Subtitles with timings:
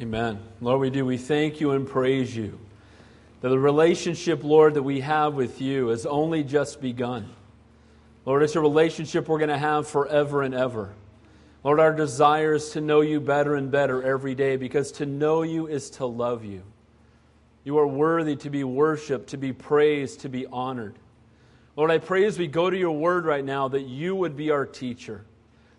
[0.00, 0.40] Amen.
[0.62, 1.04] Lord, we do.
[1.04, 2.58] We thank you and praise you.
[3.42, 7.28] That the relationship, Lord, that we have with you has only just begun.
[8.24, 10.94] Lord, it's a relationship we're going to have forever and ever.
[11.62, 15.42] Lord, our desire is to know you better and better every day because to know
[15.42, 16.62] you is to love you.
[17.64, 20.94] You are worthy to be worshiped, to be praised, to be honored.
[21.76, 24.50] Lord, I pray as we go to your word right now that you would be
[24.50, 25.26] our teacher,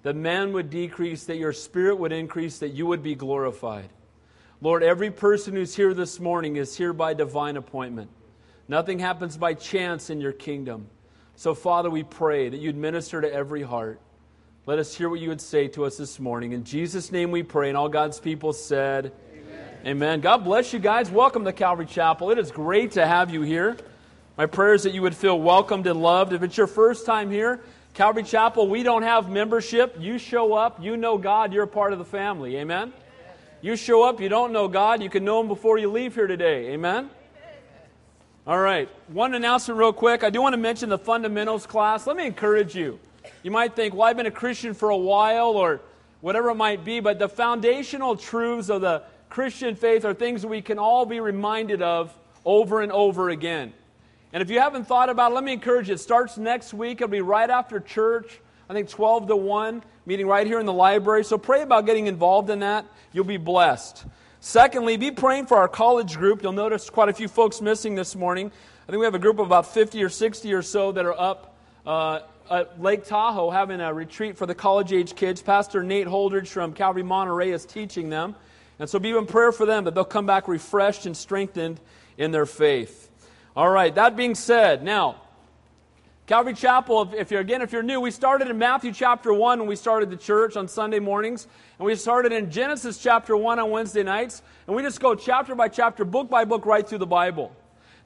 [0.03, 3.89] that man would decrease, that your spirit would increase, that you would be glorified.
[4.63, 8.11] Lord, every person who's here this morning is here by divine appointment.
[8.67, 10.87] Nothing happens by chance in your kingdom.
[11.35, 13.99] So, Father, we pray that you'd minister to every heart.
[14.67, 16.51] Let us hear what you would say to us this morning.
[16.51, 19.77] In Jesus' name we pray, and all God's people said, Amen.
[19.87, 20.21] Amen.
[20.21, 21.09] God bless you guys.
[21.09, 22.29] Welcome to Calvary Chapel.
[22.29, 23.77] It is great to have you here.
[24.37, 26.33] My prayer is that you would feel welcomed and loved.
[26.33, 27.61] If it's your first time here,
[27.95, 29.95] Calvary Chapel, we don't have membership.
[29.99, 32.57] You show up, you know God, you're a part of the family.
[32.57, 32.93] Amen.
[33.63, 36.25] You show up, you don't know God, you can know Him before you leave here
[36.25, 36.69] today.
[36.69, 37.11] Amen?
[38.47, 38.89] All right.
[39.07, 40.23] One announcement, real quick.
[40.23, 42.07] I do want to mention the fundamentals class.
[42.07, 42.99] Let me encourage you.
[43.43, 45.79] You might think, well, I've been a Christian for a while or
[46.21, 50.63] whatever it might be, but the foundational truths of the Christian faith are things we
[50.63, 53.73] can all be reminded of over and over again.
[54.33, 55.93] And if you haven't thought about it, let me encourage you.
[55.93, 56.99] It starts next week.
[56.99, 58.39] It'll be right after church.
[58.71, 61.25] I think 12 to 1, meeting right here in the library.
[61.25, 62.85] So pray about getting involved in that.
[63.11, 64.05] You'll be blessed.
[64.39, 66.41] Secondly, be praying for our college group.
[66.41, 68.47] You'll notice quite a few folks missing this morning.
[68.47, 71.19] I think we have a group of about 50 or 60 or so that are
[71.19, 75.41] up uh, at Lake Tahoe having a retreat for the college age kids.
[75.41, 78.37] Pastor Nate Holdridge from Calvary Monterey is teaching them.
[78.79, 81.81] And so be in prayer for them that they'll come back refreshed and strengthened
[82.17, 83.09] in their faith.
[83.53, 85.17] All right, that being said, now,
[86.31, 89.67] Calvary Chapel, if you're again, if you're new, we started in Matthew chapter 1 when
[89.67, 91.45] we started the church on Sunday mornings.
[91.77, 94.41] And we started in Genesis chapter 1 on Wednesday nights.
[94.65, 97.53] And we just go chapter by chapter, book by book, right through the Bible.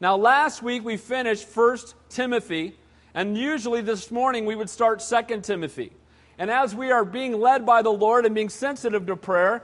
[0.02, 1.78] Now, last week we finished 1
[2.10, 2.76] Timothy.
[3.14, 5.92] And usually this morning we would start 2 Timothy.
[6.40, 9.62] And as we are being led by the Lord and being sensitive to prayer,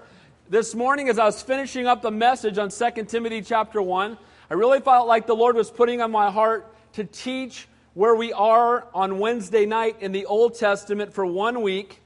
[0.51, 4.19] this morning as I was finishing up the message on 2 Timothy chapter 1,
[4.51, 8.31] I really felt like the Lord was putting on my heart to teach where we
[8.31, 11.99] are on Wednesday night in the Old Testament for one week.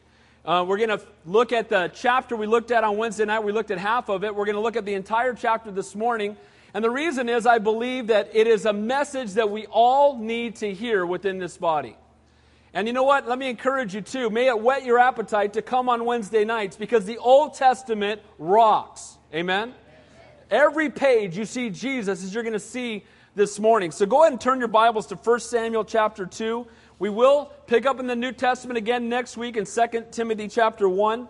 [0.44, 3.44] Uh, we're going to look at the chapter we looked at on Wednesday night.
[3.44, 4.34] We looked at half of it.
[4.34, 6.38] We're going to look at the entire chapter this morning.
[6.74, 10.56] And the reason is I believe that it is a message that we all need
[10.58, 11.96] to hear within this body.
[12.74, 13.28] And you know what?
[13.28, 14.32] Let me encourage you too.
[14.32, 19.18] May it whet your appetite to come on Wednesday nights because the Old Testament rocks.
[19.34, 19.74] Amen?
[20.50, 23.92] Every page you see Jesus as you're going to see this morning.
[23.92, 26.66] So go ahead and turn your Bibles to 1 Samuel chapter 2.
[27.00, 30.88] We will pick up in the New Testament again next week in 2 Timothy chapter
[30.88, 31.28] 1.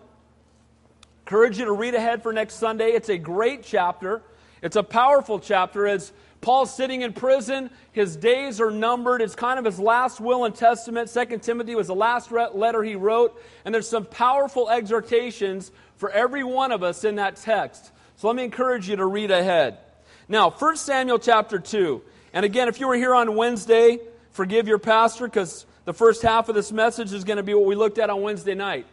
[1.22, 2.90] Encourage you to read ahead for next Sunday.
[2.90, 4.22] It's a great chapter.
[4.62, 7.72] It's a powerful chapter as Paul's sitting in prison.
[7.92, 9.24] His days are numbered.
[9.24, 11.12] It's kind of his last will and testament.
[11.12, 13.42] 2 Timothy was the last letter he wrote.
[13.66, 17.92] And there's some powerful exhortations for every one of us in that text.
[18.18, 19.80] So let me encourage you to read ahead.
[20.28, 22.02] Now, 1 Samuel chapter 2.
[22.34, 24.00] And again, if you were here on Wednesday,
[24.32, 27.66] forgive your pastor because the first half of this message is going to be what
[27.66, 28.88] we looked at on Wednesday night.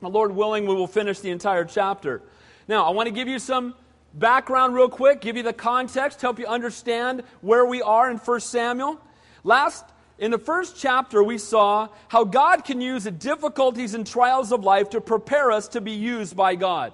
[0.00, 2.22] The Lord willing, we will finish the entire chapter.
[2.68, 3.74] Now, I want to give you some
[4.14, 8.40] background real quick, give you the context, help you understand where we are in 1
[8.40, 9.00] Samuel.
[9.42, 9.84] Last
[10.18, 14.62] in the first chapter, we saw how God can use the difficulties and trials of
[14.62, 16.92] life to prepare us to be used by God.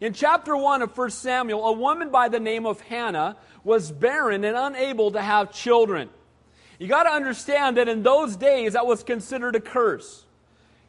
[0.00, 4.44] In chapter 1 of 1 Samuel, a woman by the name of Hannah was barren
[4.44, 6.10] and unable to have children.
[6.78, 10.24] You got to understand that in those days, that was considered a curse.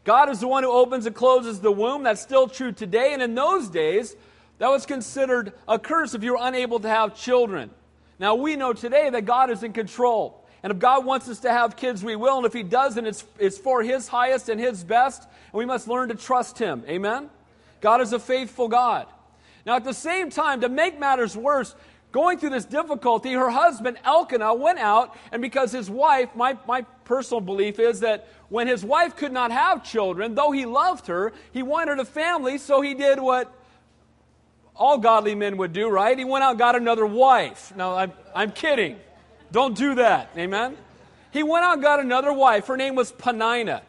[0.04, 2.04] God is the one who opens and closes the womb.
[2.04, 3.14] That's still true today.
[3.14, 4.16] And in those days,
[4.60, 7.70] that was considered a curse if you were unable to have children.
[8.20, 10.44] Now, we know today that God is in control.
[10.64, 12.38] And if God wants us to have kids, we will.
[12.38, 15.24] And if He doesn't, it's, it's for His highest and His best.
[15.24, 16.84] And we must learn to trust Him.
[16.90, 17.30] Amen?
[17.82, 19.08] God is a faithful God.
[19.66, 21.76] Now, at the same time, to make matters worse,
[22.12, 26.84] going through this difficulty, her husband Elkanah went out, and because his wife, my, my
[27.04, 31.34] personal belief is that when his wife could not have children, though he loved her,
[31.52, 33.54] he wanted a family, so he did what
[34.76, 36.18] all godly men would do, right?
[36.18, 37.76] He went out got another wife.
[37.76, 38.98] Now, I'm, I'm kidding.
[39.52, 40.30] Don't do that.
[40.38, 40.78] Amen?
[41.32, 42.68] He went out got another wife.
[42.68, 43.82] Her name was Peninnah.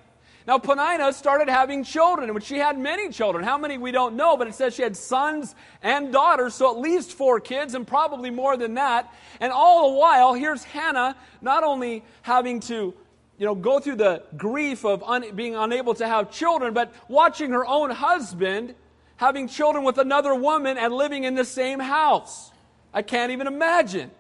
[0.48, 3.44] Now, Peninnah started having children, which she had many children.
[3.44, 6.78] How many we don't know, but it says she had sons and daughters, so at
[6.78, 9.12] least four kids, and probably more than that.
[9.40, 12.94] And all the while, here's Hannah not only having to
[13.36, 17.50] you know, go through the grief of un- being unable to have children, but watching
[17.50, 18.74] her own husband
[19.16, 22.52] having children with another woman and living in the same house.
[22.94, 24.10] I can't even imagine.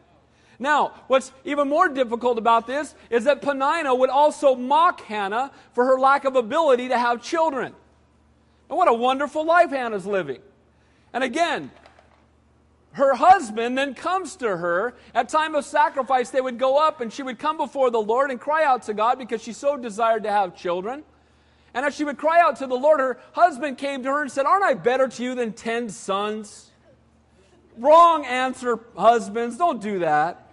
[0.58, 5.84] Now, what's even more difficult about this is that Peninnah would also mock Hannah for
[5.84, 7.74] her lack of ability to have children.
[8.68, 10.40] And what a wonderful life Hannah's living.
[11.12, 11.70] And again,
[12.92, 14.94] her husband then comes to her.
[15.14, 18.30] At time of sacrifice they would go up and she would come before the lord
[18.30, 21.04] and cry out to god because she so desired to have children.
[21.72, 24.32] And as she would cry out to the lord her husband came to her and
[24.32, 26.72] said aren't i better to you than ten sons?
[27.76, 29.56] Wrong answer husbands.
[29.56, 30.47] Don't do that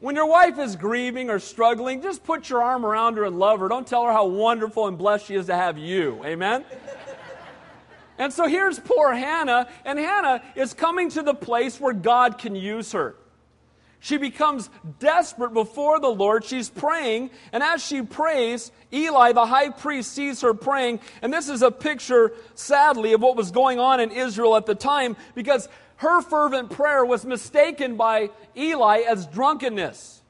[0.00, 3.60] when your wife is grieving or struggling just put your arm around her and love
[3.60, 6.64] her don't tell her how wonderful and blessed she is to have you amen
[8.18, 12.54] and so here's poor Hannah, and Hannah is coming to the place where God can
[12.54, 13.16] use her.
[14.02, 16.44] She becomes desperate before the Lord.
[16.44, 21.00] She's praying, and as she prays, Eli, the high priest, sees her praying.
[21.20, 24.74] And this is a picture, sadly, of what was going on in Israel at the
[24.74, 25.68] time because
[26.00, 30.22] her fervent prayer was mistaken by Eli as drunkenness.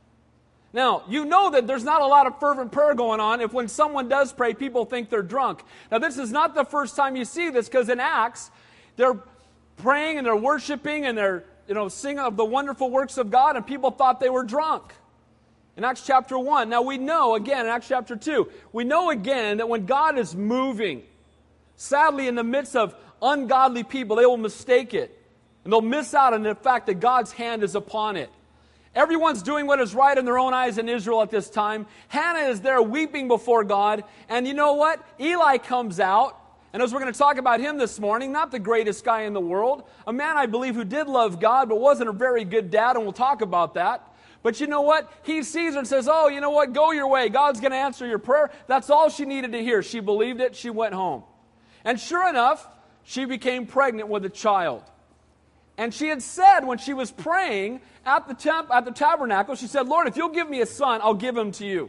[0.73, 3.69] Now, you know that there's not a lot of fervent prayer going on if when
[3.69, 5.63] someone does pray, people think they're drunk.
[5.93, 8.51] Now, this is not the first time you see this because in Acts,
[8.97, 9.23] they're
[9.77, 13.55] praying and they're worshiping and they're, you know, singing of the wonderful works of God,
[13.55, 14.93] and people thought they were drunk.
[15.77, 16.69] In Acts chapter 1.
[16.69, 20.35] Now, we know again in Acts chapter 2, we know again that when God is
[20.35, 21.05] moving,
[21.77, 25.17] sadly, in the midst of ungodly people, they will mistake it.
[25.65, 28.31] And they'll miss out on the fact that God's hand is upon it.
[28.95, 31.87] Everyone's doing what is right in their own eyes in Israel at this time.
[32.09, 34.03] Hannah is there weeping before God.
[34.29, 35.05] And you know what?
[35.21, 36.37] Eli comes out.
[36.73, 39.33] And as we're going to talk about him this morning, not the greatest guy in
[39.33, 42.71] the world, a man I believe who did love God but wasn't a very good
[42.71, 44.07] dad, and we'll talk about that.
[44.43, 45.13] But you know what?
[45.25, 46.73] He sees her and says, Oh, you know what?
[46.73, 47.29] Go your way.
[47.29, 48.51] God's going to answer your prayer.
[48.69, 49.83] That's all she needed to hear.
[49.83, 50.57] She believed it.
[50.57, 51.25] She went home.
[51.85, 52.67] And sure enough,
[53.03, 54.83] she became pregnant with a child.
[55.81, 59.67] And she had said when she was praying at the, temp, at the tabernacle, she
[59.67, 61.89] said, Lord, if you'll give me a son, I'll give him to you.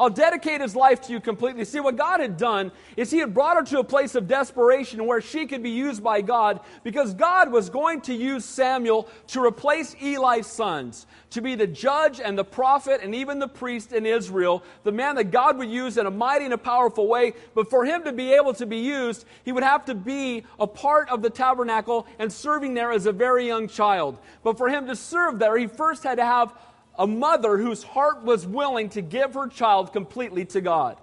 [0.00, 1.66] I'll dedicate his life to you completely.
[1.66, 5.04] See, what God had done is he had brought her to a place of desperation
[5.04, 9.44] where she could be used by God because God was going to use Samuel to
[9.44, 14.06] replace Eli's sons, to be the judge and the prophet and even the priest in
[14.06, 17.34] Israel, the man that God would use in a mighty and a powerful way.
[17.54, 20.66] But for him to be able to be used, he would have to be a
[20.66, 24.16] part of the tabernacle and serving there as a very young child.
[24.42, 26.54] But for him to serve there, he first had to have
[26.98, 30.96] a mother whose heart was willing to give her child completely to God.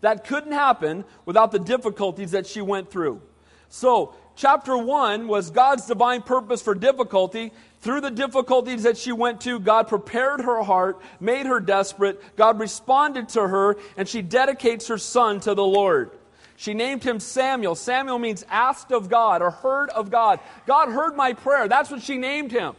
[0.00, 3.22] That couldn't happen without the difficulties that she went through.
[3.68, 7.52] So, chapter 1 was God's divine purpose for difficulty.
[7.80, 12.36] Through the difficulties that she went to, God prepared her heart, made her desperate.
[12.36, 16.10] God responded to her, and she dedicates her son to the Lord.
[16.56, 17.74] She named him Samuel.
[17.74, 20.40] Samuel means asked of God or heard of God.
[20.66, 21.68] God heard my prayer.
[21.68, 22.74] That's what she named him.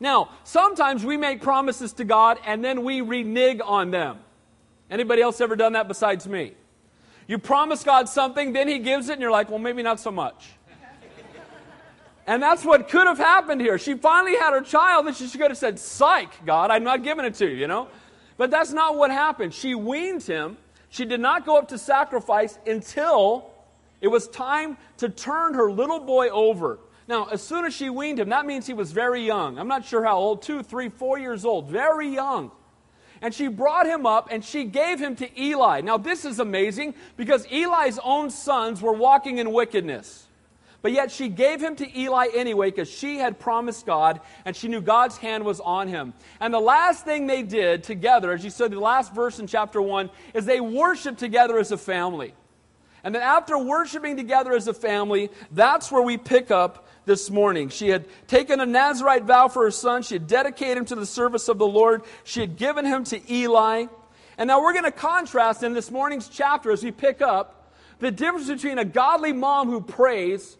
[0.00, 4.18] Now, sometimes we make promises to God and then we renege on them.
[4.90, 6.54] Anybody else ever done that besides me?
[7.26, 10.10] You promise God something, then He gives it, and you're like, well, maybe not so
[10.10, 10.50] much.
[12.26, 13.78] and that's what could have happened here.
[13.78, 17.24] She finally had her child, and she could have said, Psych, God, I'm not giving
[17.24, 17.88] it to you, you know?
[18.36, 19.54] But that's not what happened.
[19.54, 20.58] She weaned him.
[20.90, 23.50] She did not go up to sacrifice until
[24.00, 26.78] it was time to turn her little boy over.
[27.06, 29.58] Now, as soon as she weaned him, that means he was very young.
[29.58, 32.50] I'm not sure how old, two, three, four years old, very young.
[33.20, 35.80] And she brought him up and she gave him to Eli.
[35.82, 40.26] Now, this is amazing because Eli's own sons were walking in wickedness.
[40.82, 44.68] But yet she gave him to Eli anyway because she had promised God and she
[44.68, 46.12] knew God's hand was on him.
[46.40, 49.80] And the last thing they did together, as you said, the last verse in chapter
[49.80, 52.34] 1, is they worshiped together as a family.
[53.02, 57.68] And then after worshiping together as a family, that's where we pick up this morning.
[57.68, 60.02] She had taken a Nazarite vow for her son.
[60.02, 62.02] She had dedicated him to the service of the Lord.
[62.24, 63.86] She had given him to Eli.
[64.38, 68.10] And now we're going to contrast in this morning's chapter as we pick up the
[68.10, 70.56] difference between a godly mom who prays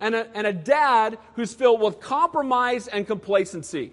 [0.00, 3.92] and a, and a dad who's filled with compromise and complacency.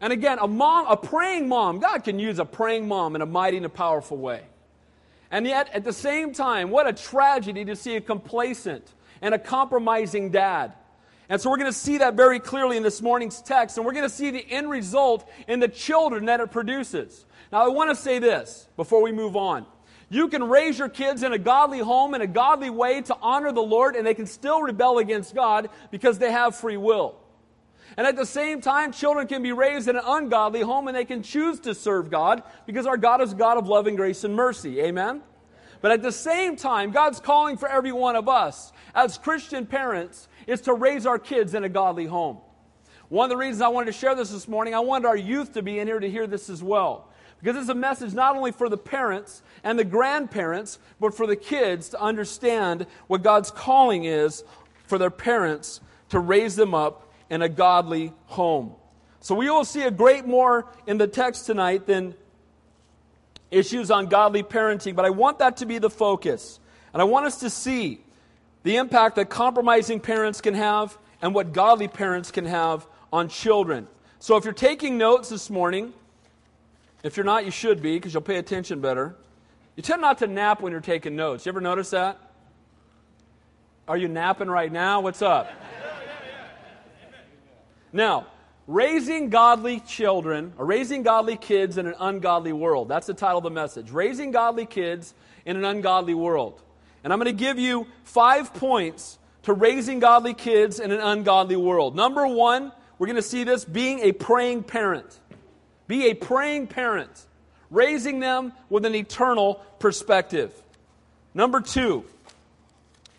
[0.00, 3.26] And again, a mom, a praying mom, God can use a praying mom in a
[3.26, 4.42] mighty and a powerful way.
[5.30, 8.92] And yet, at the same time, what a tragedy to see a complacent
[9.22, 10.74] and a compromising dad.
[11.28, 13.92] And so we're going to see that very clearly in this morning's text, and we're
[13.92, 17.24] going to see the end result in the children that it produces.
[17.50, 19.66] Now, I want to say this before we move on.
[20.10, 23.52] You can raise your kids in a godly home in a godly way to honor
[23.52, 27.16] the Lord, and they can still rebel against God because they have free will.
[27.96, 31.04] And at the same time, children can be raised in an ungodly home and they
[31.04, 34.24] can choose to serve God because our God is a God of love and grace
[34.24, 34.80] and mercy.
[34.80, 35.22] Amen?
[35.80, 40.28] But at the same time, God's calling for every one of us as Christian parents
[40.46, 42.38] is to raise our kids in a godly home.
[43.08, 45.54] One of the reasons I wanted to share this this morning, I wanted our youth
[45.54, 47.08] to be in here to hear this as well.
[47.40, 51.36] Because it's a message not only for the parents and the grandparents, but for the
[51.36, 54.44] kids to understand what God's calling is
[54.86, 58.74] for their parents to raise them up in a godly home.
[59.20, 62.14] So we will see a great more in the text tonight than
[63.50, 66.60] issues on godly parenting, but I want that to be the focus.
[66.92, 68.03] And I want us to see
[68.64, 73.86] the impact that compromising parents can have and what godly parents can have on children.
[74.18, 75.92] So if you're taking notes this morning,
[77.04, 79.14] if you're not, you should be because you'll pay attention better.
[79.76, 81.46] You tend not to nap when you're taking notes.
[81.46, 82.18] You ever notice that?
[83.86, 85.02] Are you napping right now?
[85.02, 85.50] What's up?
[87.92, 88.26] Now,
[88.66, 92.88] raising godly children, or raising godly kids in an ungodly world.
[92.88, 93.90] That's the title of the message.
[93.90, 95.12] Raising godly kids
[95.44, 96.62] in an ungodly world.
[97.04, 101.56] And I'm going to give you five points to raising godly kids in an ungodly
[101.56, 101.94] world.
[101.94, 105.20] Number one, we're going to see this being a praying parent.
[105.86, 107.26] Be a praying parent,
[107.70, 110.50] raising them with an eternal perspective.
[111.34, 112.04] Number two,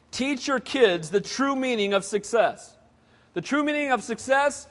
[0.09, 2.75] teach your kids the true meaning of success.
[3.33, 4.67] The true meaning of success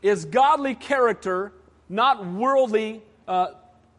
[0.00, 1.52] is godly character,
[1.90, 3.48] not worldly uh,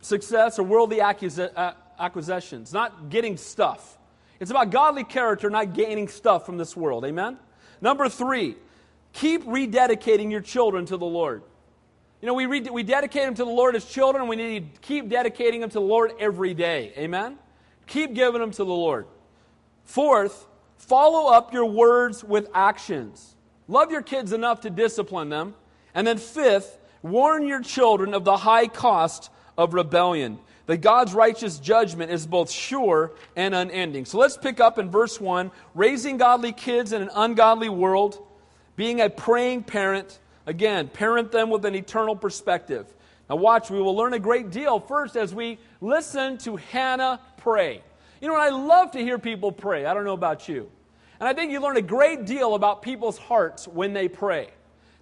[0.01, 3.98] success or worldly uh, acquisitions, not getting stuff.
[4.39, 7.05] It's about godly character, not gaining stuff from this world.
[7.05, 7.37] Amen?
[7.81, 8.55] Number three,
[9.13, 11.43] keep rededicating your children to the Lord.
[12.21, 14.81] You know, we, re- we dedicate them to the Lord as children, we need to
[14.81, 16.93] keep dedicating them to the Lord every day.
[16.97, 17.37] Amen?
[17.87, 19.07] Keep giving them to the Lord.
[19.83, 23.35] Fourth, follow up your words with actions.
[23.67, 25.55] Love your kids enough to discipline them.
[25.93, 30.39] And then fifth, warn your children of the high cost of rebellion.
[30.69, 34.05] That God's righteous judgment is both sure and unending.
[34.05, 38.25] So let's pick up in verse 1 raising godly kids in an ungodly world,
[38.75, 42.91] being a praying parent Again, parent them with an eternal perspective.
[43.29, 47.83] Now, watch, we will learn a great deal first as we listen to Hannah pray.
[48.19, 49.85] You know, I love to hear people pray.
[49.85, 50.71] I don't know about you.
[51.19, 54.49] And I think you learn a great deal about people's hearts when they pray.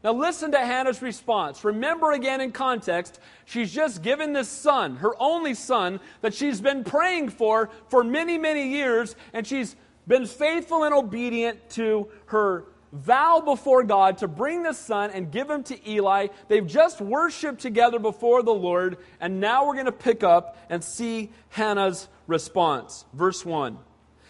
[0.03, 1.63] Now, listen to Hannah's response.
[1.63, 6.83] Remember again in context, she's just given this son, her only son, that she's been
[6.83, 9.75] praying for for many, many years, and she's
[10.07, 15.49] been faithful and obedient to her vow before God to bring this son and give
[15.49, 16.27] him to Eli.
[16.47, 20.83] They've just worshiped together before the Lord, and now we're going to pick up and
[20.83, 23.05] see Hannah's response.
[23.13, 23.77] Verse 1.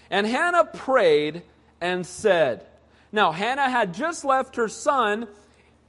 [0.09, 1.43] And Hannah prayed
[1.81, 2.65] and said,
[3.12, 5.27] Now, Hannah had just left her son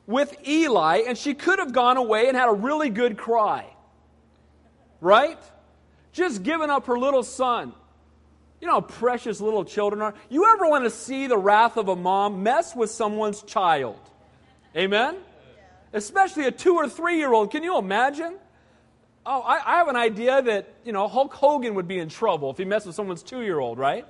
[0.08, 3.66] with Eli, and she could have gone away and had a really good cry.
[5.02, 5.38] Right?
[6.12, 7.74] Just given up her little son.
[8.60, 10.14] You know how precious little children are?
[10.30, 14.00] You ever want to see the wrath of a mom mess with someone's child?
[14.74, 15.16] Amen?
[15.92, 17.50] Especially a two or three year old.
[17.50, 18.36] Can you imagine?
[19.26, 22.50] Oh, I, I, have an idea that, you know, Hulk Hogan would be in trouble
[22.50, 24.06] if he messed with someone's two year old, right?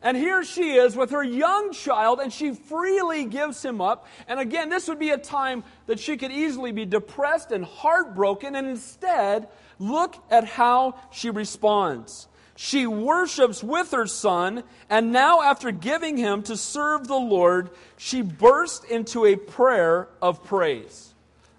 [0.00, 4.06] And here she is with her young child, and she freely gives him up.
[4.28, 8.54] And again, this would be a time that she could easily be depressed and heartbroken,
[8.54, 9.48] and instead,
[9.80, 12.28] look at how she responds.
[12.54, 18.22] She worships with her son, and now, after giving him to serve the Lord, she
[18.22, 21.14] burst into a prayer of praise.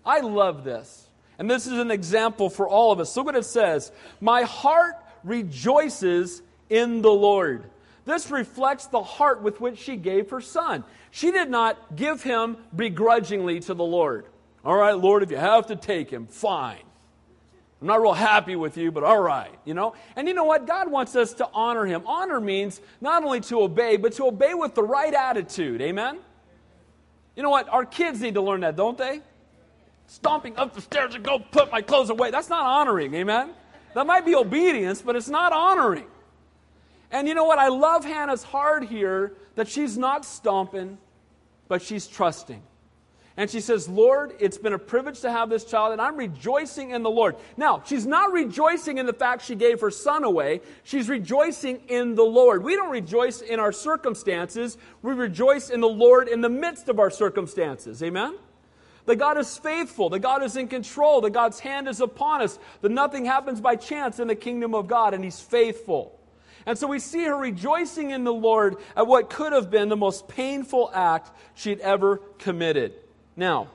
[0.06, 1.08] I love this.
[1.38, 3.16] And this is an example for all of us.
[3.16, 7.70] Look what it says My heart rejoices in the Lord.
[8.06, 10.84] This reflects the heart with which she gave her son.
[11.12, 14.26] She did not give him begrudgingly to the Lord.
[14.64, 16.84] All right, Lord, if you have to take him, fine.
[17.82, 19.94] I'm not real happy with you, but all right, you know?
[20.18, 20.68] And you know what?
[20.68, 22.04] God wants us to honor Him.
[22.06, 25.82] Honor means not only to obey, but to obey with the right attitude.
[25.82, 26.20] Amen?
[27.38, 27.70] You know what?
[27.70, 29.22] Our kids need to learn that, don't they?
[30.08, 32.32] Stomping up the stairs and go put my clothes away.
[32.32, 33.14] That's not honoring.
[33.14, 33.52] Amen?
[33.94, 36.08] That might be obedience, but it's not honoring.
[37.12, 37.60] And you know what?
[37.60, 40.98] I love Hannah's heart here that she's not stomping,
[41.68, 42.62] but she's trusting.
[43.40, 46.92] And she says, Lord, it's been a privilege to have this child, and I'm rejoicing
[46.92, 47.38] in the Lord.
[47.56, 50.60] Now, she's not rejoicing in the fact she gave her son away.
[50.84, 52.66] She's rejoicing in the Lord.
[52.66, 57.00] We don't rejoice in our circumstances, we rejoice in the Lord in the midst of
[57.00, 58.04] our circumstances.
[58.04, 58.38] Amen?
[59.06, 62.60] That God is faithful, that God is in control, that God's hand is upon us,
[62.82, 66.19] that nothing happens by chance in the kingdom of God, and He's faithful.
[66.66, 69.98] And so we see her rejoicing in the Lord at what could have been the
[69.98, 72.94] most painful act she'd ever committed.
[73.36, 73.70] Now,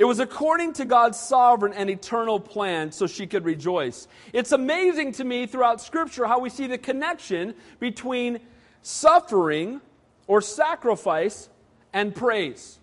[0.00, 4.08] It was according to God's sovereign and eternal plan so she could rejoice.
[4.32, 8.40] It's amazing to me throughout Scripture how we see the connection between
[8.80, 9.82] suffering
[10.26, 11.50] or sacrifice
[11.92, 12.78] and praise.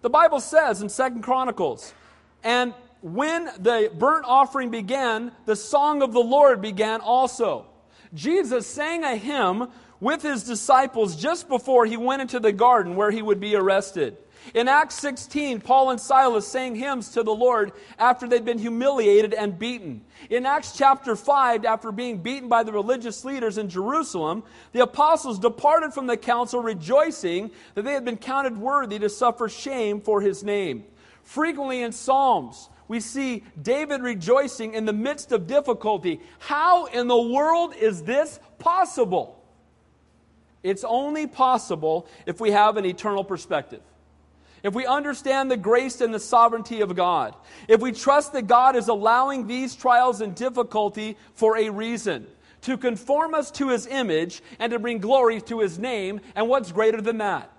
[0.00, 1.92] The Bible says in Second Chronicles,
[2.42, 7.66] and when the burnt offering began, the song of the Lord began also.
[8.14, 9.68] Jesus sang a hymn
[10.00, 14.16] with his disciples just before he went into the garden where he would be arrested.
[14.52, 19.32] In Acts 16, Paul and Silas sang hymns to the Lord after they'd been humiliated
[19.32, 20.04] and beaten.
[20.28, 24.42] In Acts chapter 5, after being beaten by the religious leaders in Jerusalem,
[24.72, 29.48] the apostles departed from the council rejoicing that they had been counted worthy to suffer
[29.48, 30.84] shame for his name.
[31.22, 36.20] Frequently in Psalms, we see David rejoicing in the midst of difficulty.
[36.38, 39.42] How in the world is this possible?
[40.62, 43.80] It's only possible if we have an eternal perspective
[44.64, 47.36] if we understand the grace and the sovereignty of God,
[47.68, 52.26] if we trust that God is allowing these trials and difficulty for a reason,
[52.62, 56.72] to conform us to his image and to bring glory to his name, and what's
[56.72, 57.52] greater than that?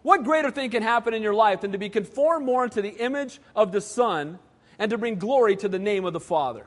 [0.00, 2.96] What greater thing can happen in your life than to be conformed more into the
[2.96, 4.38] image of the Son
[4.78, 6.66] and to bring glory to the name of the Father?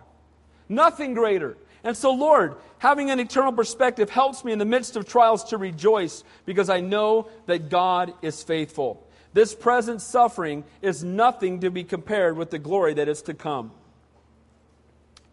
[0.68, 1.58] Nothing greater.
[1.84, 5.58] And so, Lord, having an eternal perspective helps me in the midst of trials to
[5.58, 9.06] rejoice because I know that God is faithful.
[9.34, 13.72] This present suffering is nothing to be compared with the glory that is to come.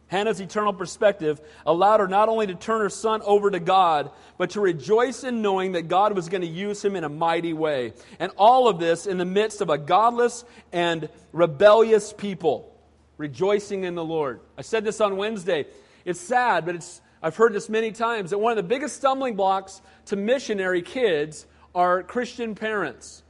[0.08, 4.50] Hannah's eternal perspective allowed her not only to turn her son over to God, but
[4.50, 7.92] to rejoice in knowing that God was going to use him in a mighty way.
[8.18, 12.74] And all of this in the midst of a godless and rebellious people,
[13.18, 14.40] rejoicing in the Lord.
[14.56, 15.66] I said this on Wednesday.
[16.06, 19.36] It's sad, but it's, I've heard this many times that one of the biggest stumbling
[19.36, 23.22] blocks to missionary kids are Christian parents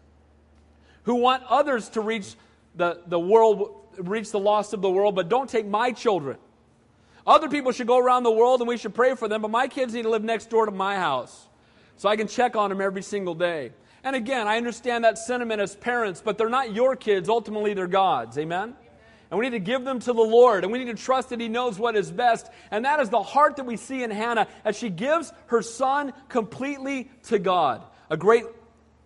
[1.02, 2.37] who want others to reach
[2.76, 6.38] the, the world, reach the lost of the world, but don't take my children.
[7.28, 9.68] Other people should go around the world and we should pray for them, but my
[9.68, 11.47] kids need to live next door to my house
[11.99, 13.73] so I can check on them every single day.
[14.02, 17.28] And again, I understand that sentiment as parents, but they're not your kids.
[17.28, 18.38] Ultimately, they're God's.
[18.38, 18.75] Amen?
[19.30, 21.38] And we need to give them to the Lord, and we need to trust that
[21.38, 22.48] He knows what is best.
[22.70, 26.14] And that is the heart that we see in Hannah as she gives her son
[26.31, 27.83] completely to God.
[28.09, 28.46] A great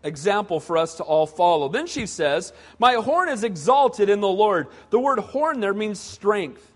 [0.04, 1.68] example for us to all follow.
[1.68, 4.68] Then she says, My horn is exalted in the Lord.
[4.90, 6.71] The word horn there means strength.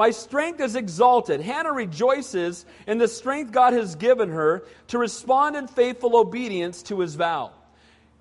[0.00, 1.42] My strength is exalted.
[1.42, 7.00] Hannah rejoices in the strength God has given her to respond in faithful obedience to
[7.00, 7.50] his vow.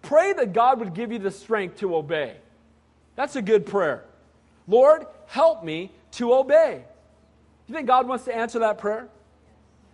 [0.01, 2.35] Pray that God would give you the strength to obey.
[3.15, 4.03] That's a good prayer.
[4.67, 6.83] Lord, help me to obey.
[7.67, 9.07] You think God wants to answer that prayer?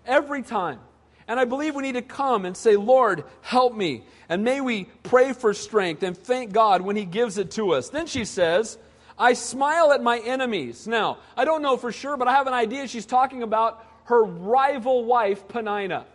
[0.08, 0.80] Every time.
[1.28, 4.06] And I believe we need to come and say, Lord, help me.
[4.28, 7.90] And may we pray for strength and thank God when He gives it to us.
[7.90, 8.80] Then she says,
[9.18, 10.88] I smile at my enemies.
[10.88, 14.24] Now, I don't know for sure, but I have an idea she's talking about her
[14.24, 16.06] rival wife, Peninnah.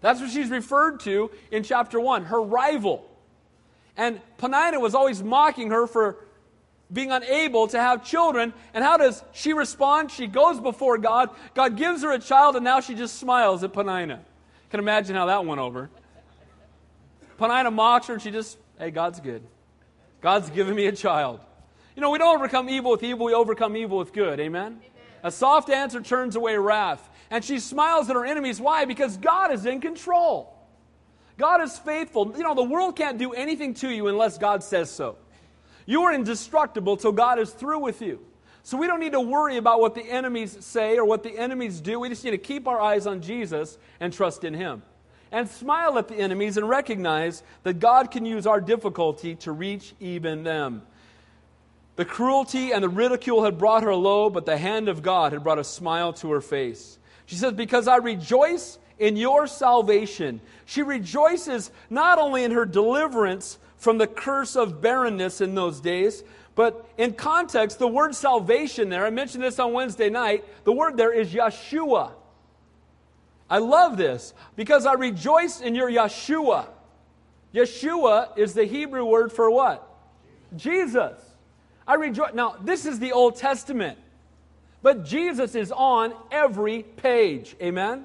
[0.00, 3.08] That's what she's referred to in chapter 1, her rival.
[3.96, 6.16] And Peninnah was always mocking her for
[6.92, 8.52] being unable to have children.
[8.74, 10.10] And how does she respond?
[10.10, 11.30] She goes before God.
[11.54, 14.20] God gives her a child, and now she just smiles at Peninnah.
[14.70, 15.88] Can imagine how that went over.
[17.38, 19.42] Peninnah mocks her, and she just, hey, God's good.
[20.20, 21.40] God's given me a child.
[21.96, 24.40] You know, we don't overcome evil with evil, we overcome evil with good.
[24.40, 24.62] Amen?
[24.62, 24.80] Amen?
[25.22, 27.08] A soft answer turns away wrath.
[27.30, 28.60] And she smiles at her enemies.
[28.60, 28.84] Why?
[28.84, 30.54] Because God is in control.
[31.38, 32.34] God is faithful.
[32.36, 35.16] You know, the world can't do anything to you unless God says so.
[35.86, 38.20] You are indestructible till God is through with you.
[38.62, 41.80] So we don't need to worry about what the enemies say or what the enemies
[41.80, 41.98] do.
[41.98, 44.82] We just need to keep our eyes on Jesus and trust in Him.
[45.32, 49.94] And smile at the enemies and recognize that God can use our difficulty to reach
[49.98, 50.82] even them.
[52.02, 55.44] The cruelty and the ridicule had brought her low, but the hand of God had
[55.44, 56.98] brought a smile to her face.
[57.26, 60.40] She says, Because I rejoice in your salvation.
[60.64, 66.24] She rejoices not only in her deliverance, from the curse of barrenness in those days.
[66.56, 70.96] But in context, the word salvation there, I mentioned this on Wednesday night, the word
[70.96, 72.10] there is Yeshua.
[73.48, 76.66] I love this because I rejoice in your Yeshua.
[77.54, 79.88] Yeshua is the Hebrew word for what?
[80.56, 81.31] Jesus.
[81.86, 82.34] I rejoice.
[82.34, 83.98] Now, this is the Old Testament,
[84.82, 87.56] but Jesus is on every page.
[87.60, 88.04] Amen?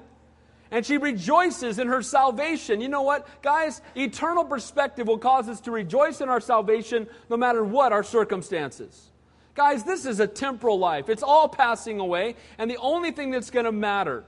[0.70, 2.80] and she rejoices in her salvation.
[2.80, 3.80] You know what, guys?
[3.96, 9.10] Eternal perspective will cause us to rejoice in our salvation no matter what our circumstances.
[9.54, 11.08] Guys, this is a temporal life.
[11.08, 14.24] It's all passing away, and the only thing that's going to matter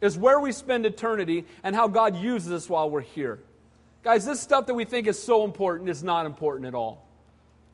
[0.00, 3.38] is where we spend eternity and how God uses us while we're here.
[4.02, 7.05] Guys, this stuff that we think is so important is not important at all.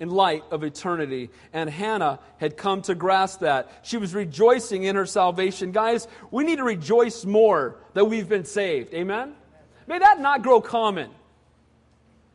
[0.03, 1.31] In light of eternity.
[1.53, 3.71] And Hannah had come to grasp that.
[3.83, 5.71] She was rejoicing in her salvation.
[5.71, 8.93] Guys, we need to rejoice more that we've been saved.
[8.95, 9.33] Amen?
[9.87, 11.09] May that not grow common.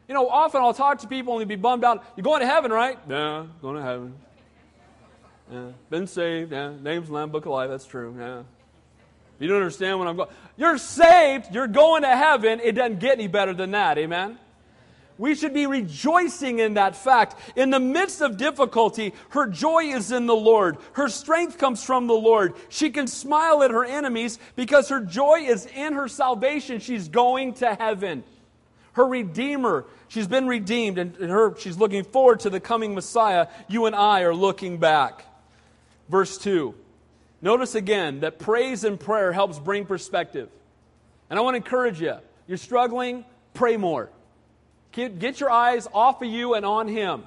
[0.07, 2.05] You know, often I'll talk to people and they'll be bummed out.
[2.15, 2.97] You're going to heaven, right?
[3.09, 4.15] Yeah, going to heaven.
[5.51, 6.53] Yeah, been saved.
[6.53, 7.69] Yeah, name's Lamb Book of Life.
[7.69, 8.15] That's true.
[8.17, 8.43] Yeah.
[9.39, 10.29] You don't understand what I'm going.
[10.55, 11.53] You're saved.
[11.53, 12.61] You're going to heaven.
[12.63, 13.97] It doesn't get any better than that.
[13.97, 14.39] Amen.
[15.17, 17.35] We should be rejoicing in that fact.
[17.55, 20.77] In the midst of difficulty, her joy is in the Lord.
[20.93, 22.53] Her strength comes from the Lord.
[22.69, 26.79] She can smile at her enemies because her joy is in her salvation.
[26.79, 28.23] She's going to heaven.
[28.93, 33.47] Her Redeemer, she's been redeemed, and her, she's looking forward to the coming Messiah.
[33.67, 35.25] You and I are looking back.
[36.09, 36.73] Verse 2.
[37.41, 40.49] Notice again that praise and prayer helps bring perspective.
[41.29, 42.15] And I want to encourage you.
[42.47, 44.09] You're struggling, pray more.
[44.91, 47.23] Get your eyes off of you and on Him.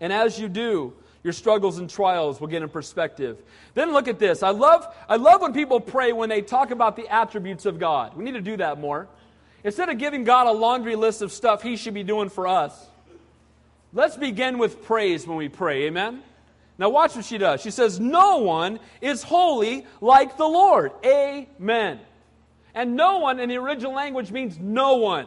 [0.00, 3.38] And as you do, your struggles and trials will get in perspective.
[3.72, 4.42] Then look at this.
[4.42, 8.14] I love, I love when people pray when they talk about the attributes of God.
[8.14, 9.08] We need to do that more.
[9.64, 12.78] Instead of giving God a laundry list of stuff He should be doing for us,
[13.94, 15.84] let's begin with praise when we pray.
[15.84, 16.22] Amen?
[16.76, 17.62] Now, watch what she does.
[17.62, 20.92] She says, No one is holy like the Lord.
[21.04, 22.00] Amen.
[22.74, 25.26] And no one in the original language means no one.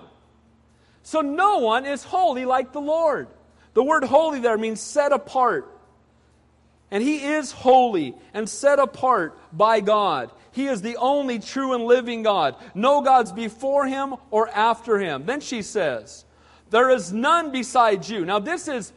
[1.08, 3.30] So no one is holy like the Lord.
[3.76, 5.74] The word holy there means set apart.
[6.92, 10.32] And he is holy and set apart by God.
[10.52, 12.58] He is the only true and living God.
[12.76, 15.26] No gods before him or after him.
[15.26, 16.26] Then she says,
[16.72, 18.26] There is none besides you.
[18.26, 18.92] Now, this is,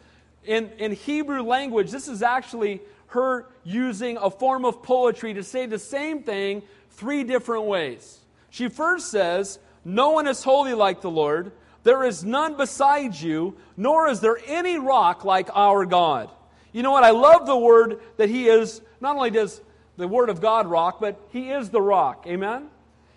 [0.44, 5.66] in, in Hebrew language, this is actually her using a form of poetry to say
[5.66, 8.18] the same thing three different ways.
[8.50, 11.52] She first says, No one is holy like the Lord.
[11.82, 16.30] There is none beside you, nor is there any rock like our God.
[16.72, 17.04] You know what?
[17.04, 19.60] I love the word that He is, not only does
[19.96, 22.26] the Word of God rock, but He is the rock.
[22.26, 22.68] Amen?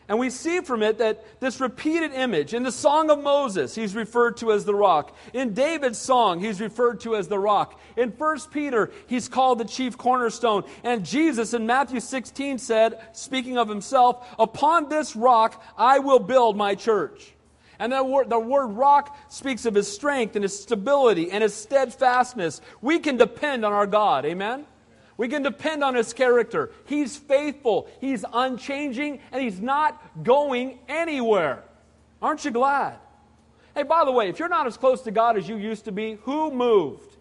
[0.07, 3.95] And we see from it that this repeated image, in the Song of Moses, he's
[3.95, 5.15] referred to as the rock.
[5.33, 7.79] In David's song, he's referred to as the rock.
[7.95, 10.65] In 1 Peter, he's called the chief cornerstone.
[10.83, 16.57] And Jesus in Matthew 16 said, speaking of himself, Upon this rock I will build
[16.57, 17.33] my church.
[17.79, 21.53] And the word, the word rock speaks of his strength and his stability and his
[21.53, 22.61] steadfastness.
[22.81, 24.25] We can depend on our God.
[24.25, 24.65] Amen?
[25.17, 26.71] We can depend on his character.
[26.85, 31.63] He's faithful, he's unchanging, and he's not going anywhere.
[32.21, 32.97] Aren't you glad?
[33.75, 35.91] Hey, by the way, if you're not as close to God as you used to
[35.91, 37.15] be, who moved?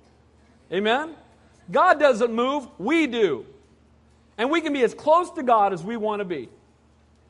[0.72, 1.14] Amen?
[1.70, 3.46] God doesn't move, we do.
[4.38, 6.48] And we can be as close to God as we want to be.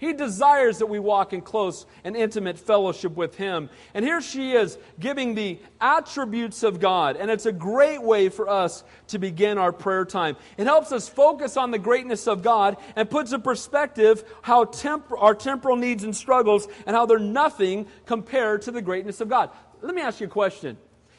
[0.03, 3.71] He desires that we walk in close and intimate fellowship with Him.
[3.95, 7.17] And here she is giving the attributes of God.
[7.17, 10.35] And it's a great way for us to begin our prayer time.
[10.57, 15.13] It helps us focus on the greatness of God and puts in perspective how temp-
[15.17, 19.51] our temporal needs and struggles and how they're nothing compared to the greatness of God.
[19.83, 20.79] Let me ask you a question.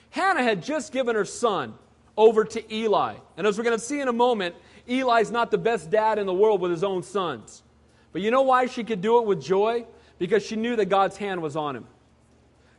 [0.10, 1.76] Hannah had just given her son
[2.18, 3.16] over to Eli.
[3.38, 4.56] And as we're going to see in a moment,
[4.90, 7.64] Eli's not the best dad in the world with his own sons.
[8.14, 9.86] But you know why she could do it with joy?
[10.20, 11.86] Because she knew that God's hand was on him.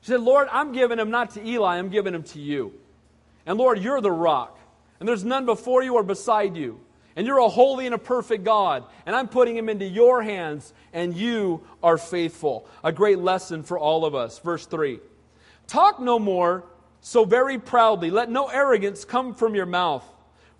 [0.00, 2.72] She said, Lord, I'm giving him not to Eli, I'm giving him to you.
[3.44, 4.58] And Lord, you're the rock,
[5.00, 6.80] and there's none before you or beside you.
[7.16, 8.84] And you're a holy and a perfect God.
[9.06, 12.66] And I'm putting him into your hands, and you are faithful.
[12.82, 14.38] A great lesson for all of us.
[14.38, 15.00] Verse 3
[15.66, 16.64] Talk no more
[17.00, 18.10] so very proudly.
[18.10, 20.04] Let no arrogance come from your mouth.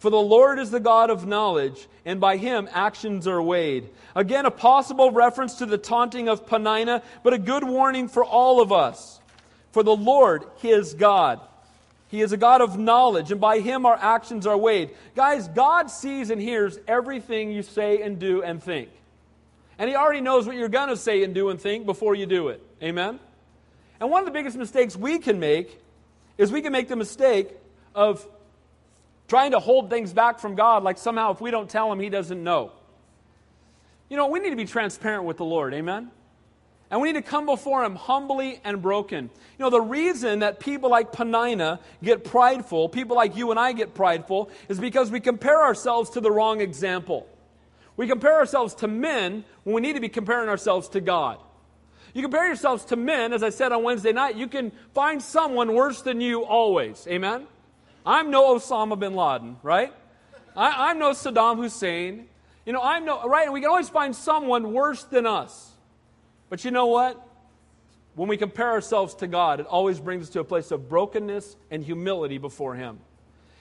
[0.05, 3.89] For the Lord is the God of knowledge, and by him actions are weighed.
[4.15, 8.61] Again, a possible reference to the taunting of Peninnah, but a good warning for all
[8.61, 9.19] of us.
[9.73, 11.41] For the Lord, is God.
[12.09, 14.91] He is a God of knowledge, and by him our actions are weighed.
[15.17, 18.91] Guys, God sees and hears everything you say and do and think.
[19.79, 22.27] And he already knows what you're going to say and do and think before you
[22.27, 22.63] do it.
[22.83, 23.19] Amen?
[24.01, 25.81] And one of the biggest mistakes we can make
[26.37, 27.49] is we can make the mistake
[27.95, 28.29] of
[29.29, 32.09] trying to hold things back from God, like somehow if we don't tell him, he
[32.09, 32.73] doesn't know.
[34.09, 36.11] You know, we need to be transparent with the Lord, amen?
[36.91, 39.31] And we need to come before him humbly and broken.
[39.59, 43.73] You know, the reason that people like Peninnah get prideful, people like you and I
[43.73, 47.27] get prideful, is because we compare ourselves to the wrong example.
[47.97, 51.39] We compare ourselves to men when we need to be comparing ourselves to God.
[52.13, 55.75] You compare yourselves to men, as I said on Wednesday night, you can find someone
[55.75, 57.07] worse than you always.
[57.09, 57.47] Amen?
[58.05, 59.93] I'm no Osama bin Laden, right?
[60.57, 62.29] I, am no Saddam Hussein.
[62.67, 63.45] You know, I'm no, right?
[63.45, 65.73] And we can always find someone worse than us.
[66.49, 67.21] But you know what?
[68.15, 71.57] When we compare ourselves to God, it always brings us to a place of brokenness
[71.71, 73.01] and humility before Him.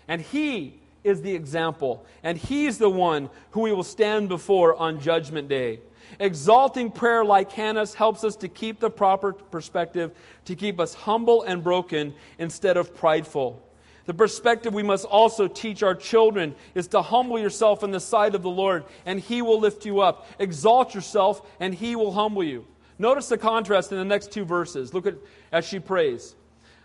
[0.08, 4.99] And He is the example, and He's the one who we will stand before on
[4.99, 5.79] Judgment Day.
[6.19, 10.12] Exalting prayer like Hannah's helps us to keep the proper perspective,
[10.45, 13.62] to keep us humble and broken instead of prideful.
[14.06, 18.36] The perspective we must also teach our children is to humble yourself in the sight
[18.36, 20.28] of the Lord, and He will lift you up.
[20.39, 22.66] Exalt yourself, and He will humble you.
[23.00, 24.94] Notice the contrast in the next two verses.
[24.94, 25.16] Look at
[25.52, 26.36] as she prays.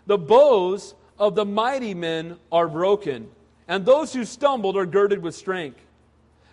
[0.05, 3.29] The bows of the mighty men are broken,
[3.67, 5.79] and those who stumbled are girded with strength.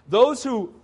[0.08, 0.74] Those who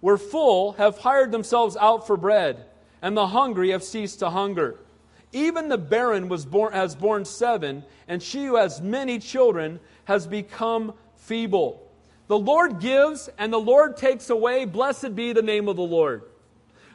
[0.00, 2.66] were full have hired themselves out for bread,
[3.02, 4.76] and the hungry have ceased to hunger.
[5.32, 10.26] Even the barren was born, has borne seven, and she who has many children has
[10.26, 11.86] become feeble.
[12.26, 14.64] The Lord gives, and the Lord takes away.
[14.64, 16.22] Blessed be the name of the Lord.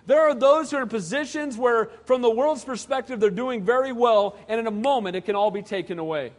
[0.05, 3.91] There are those who are in positions where, from the world's perspective, they're doing very
[3.91, 6.31] well, and in a moment, it can all be taken away.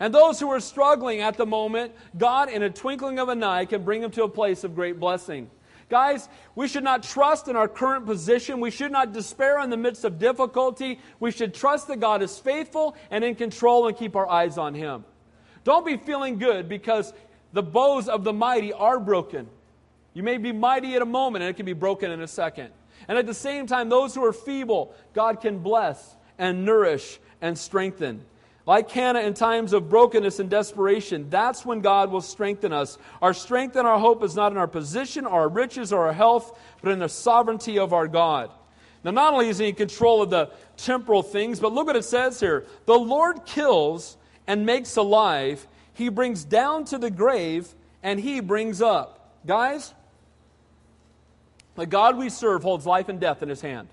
[0.00, 3.64] And those who are struggling at the moment, God, in a twinkling of an eye,
[3.64, 5.50] can bring them to a place of great blessing.
[5.88, 8.60] Guys, we should not trust in our current position.
[8.60, 11.00] We should not despair in the midst of difficulty.
[11.18, 14.74] We should trust that God is faithful and in control and keep our eyes on
[14.74, 15.04] Him.
[15.64, 17.12] Don't be feeling good because
[17.52, 19.48] the bows of the mighty are broken.
[20.12, 22.70] You may be mighty at a moment and it can be broken in a second.
[23.06, 27.56] And at the same time, those who are feeble, God can bless and nourish and
[27.56, 28.24] strengthen.
[28.68, 32.98] Like Hannah in times of brokenness and desperation, that's when God will strengthen us.
[33.22, 36.54] Our strength and our hope is not in our position, our riches, or our health,
[36.82, 38.50] but in the sovereignty of our God.
[39.02, 42.04] Now, not only is He in control of the temporal things, but look what it
[42.04, 48.20] says here The Lord kills and makes alive, He brings down to the grave, and
[48.20, 49.34] He brings up.
[49.46, 49.94] Guys,
[51.74, 53.88] the God we serve holds life and death in His hand.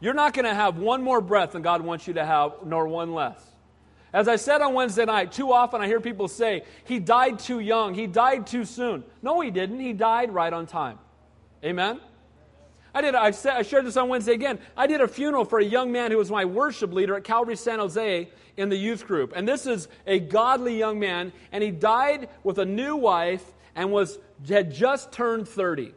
[0.00, 2.86] You're not going to have one more breath than God wants you to have, nor
[2.86, 3.42] one less.
[4.12, 7.60] As I said on Wednesday night, too often I hear people say, He died too
[7.60, 9.04] young, He died too soon.
[9.22, 9.80] No, He didn't.
[9.80, 10.98] He died right on time.
[11.64, 12.00] Amen?
[12.94, 13.14] I did.
[13.14, 14.58] I, said, I shared this on Wednesday again.
[14.74, 17.56] I did a funeral for a young man who was my worship leader at Calvary
[17.56, 19.34] San Jose in the youth group.
[19.36, 23.92] And this is a godly young man, and he died with a new wife and
[23.92, 25.92] was had just turned 30.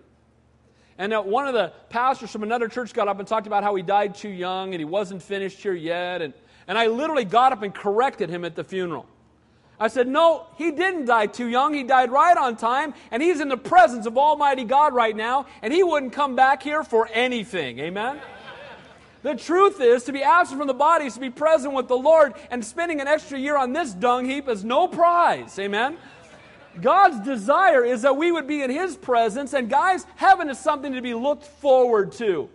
[0.99, 3.73] And uh, one of the pastors from another church got up and talked about how
[3.73, 6.21] he died too young and he wasn't finished here yet.
[6.21, 6.33] And,
[6.67, 9.07] and I literally got up and corrected him at the funeral.
[9.79, 11.73] I said, No, he didn't die too young.
[11.73, 15.45] He died right on time, and he's in the presence of Almighty God right now,
[15.62, 17.79] and he wouldn't come back here for anything.
[17.79, 18.19] Amen?
[19.21, 21.97] The truth is, to be absent from the body is to be present with the
[21.97, 25.57] Lord, and spending an extra year on this dung heap is no prize.
[25.57, 25.97] Amen?
[26.82, 30.93] God's desire is that we would be in His presence, and guys, heaven is something
[30.93, 32.49] to be looked forward to.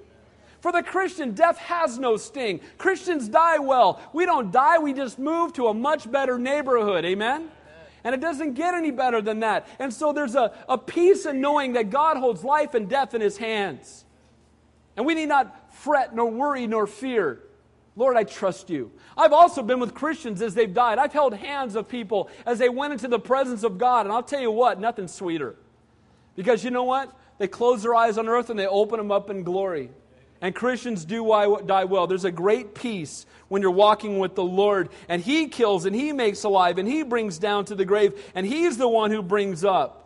[0.61, 2.61] For the Christian, death has no sting.
[2.79, 4.01] Christians die well.
[4.13, 7.05] We don't die, we just move to a much better neighborhood.
[7.05, 7.51] Amen?
[8.03, 9.67] And it doesn't get any better than that.
[9.79, 13.21] And so there's a, a peace in knowing that God holds life and death in
[13.21, 14.05] His hands.
[14.97, 17.41] And we need not fret, nor worry, nor fear.
[17.97, 18.91] Lord, I trust you.
[19.17, 20.99] I've also been with Christians as they've died.
[20.99, 24.07] I've held hands of people as they went into the presence of God.
[24.07, 25.55] And I'll tell you what, nothing sweeter.
[26.35, 27.13] Because you know what?
[27.39, 29.91] They close their eyes on earth and they open them up in glory.
[30.41, 31.25] And Christians do
[31.65, 32.07] die well.
[32.07, 34.91] There's a great peace when you're walking with the Lord.
[35.09, 38.21] And He kills and He makes alive and He brings down to the grave.
[38.35, 40.01] And He's the one who brings up.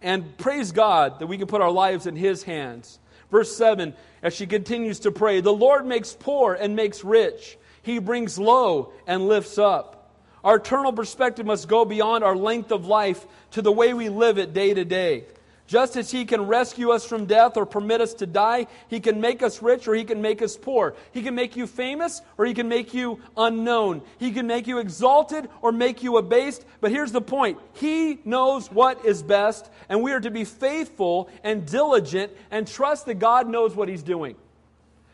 [0.00, 2.99] And praise God that we can put our lives in His hands.
[3.30, 7.58] Verse 7, as she continues to pray, the Lord makes poor and makes rich.
[7.82, 9.96] He brings low and lifts up.
[10.42, 14.38] Our eternal perspective must go beyond our length of life to the way we live
[14.38, 15.24] it day to day.
[15.70, 19.20] Just as He can rescue us from death or permit us to die, He can
[19.20, 20.96] make us rich or He can make us poor.
[21.12, 24.02] He can make you famous or He can make you unknown.
[24.18, 26.64] He can make you exalted or make you abased.
[26.80, 31.30] But here's the point He knows what is best, and we are to be faithful
[31.44, 34.34] and diligent and trust that God knows what He's doing.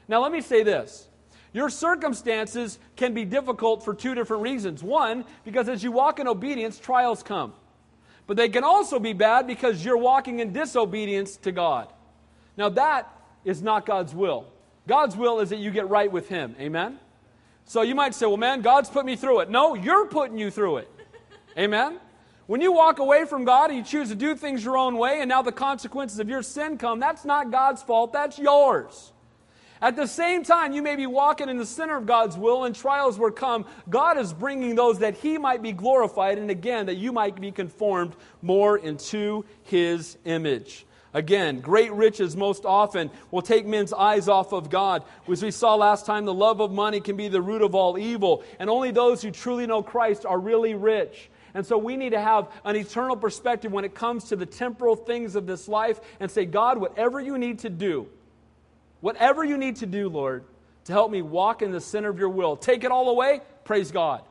[0.09, 1.07] Now, let me say this.
[1.53, 4.83] Your circumstances can be difficult for two different reasons.
[4.83, 7.53] One, because as you walk in obedience, trials come.
[8.27, 11.89] But they can also be bad because you're walking in disobedience to God.
[12.57, 13.13] Now, that
[13.45, 14.47] is not God's will.
[14.89, 16.57] God's will is that you get right with Him.
[16.61, 16.99] Amen?
[17.65, 19.51] So you might say, well, man, God's put me through it.
[19.51, 20.91] No, you're putting you through it.
[21.59, 21.99] Amen?
[22.47, 25.21] When you walk away from God and you choose to do things your own way,
[25.21, 29.13] and now the consequences of your sin come, that's not God's fault, that's yours.
[29.81, 32.75] At the same time, you may be walking in the center of God's will and
[32.75, 33.67] trials will come.
[33.89, 37.53] God is bringing those that He might be glorified and again, that you might be
[37.53, 40.87] conformed more into His image.
[41.13, 45.03] Again, great riches most often will take men's eyes off of God.
[45.31, 47.99] As we saw last time, the love of money can be the root of all
[47.99, 51.31] evil, and only those who truly know Christ are really rich.
[51.55, 54.95] And so we need to have an eternal perspective when it comes to the temporal
[54.95, 58.09] things of this life and say, God, whatever you need to do,
[59.01, 60.45] whatever you need to do, Lord,
[60.85, 62.57] to help me walk in the center of your will.
[62.57, 64.23] Take it all away, praise God.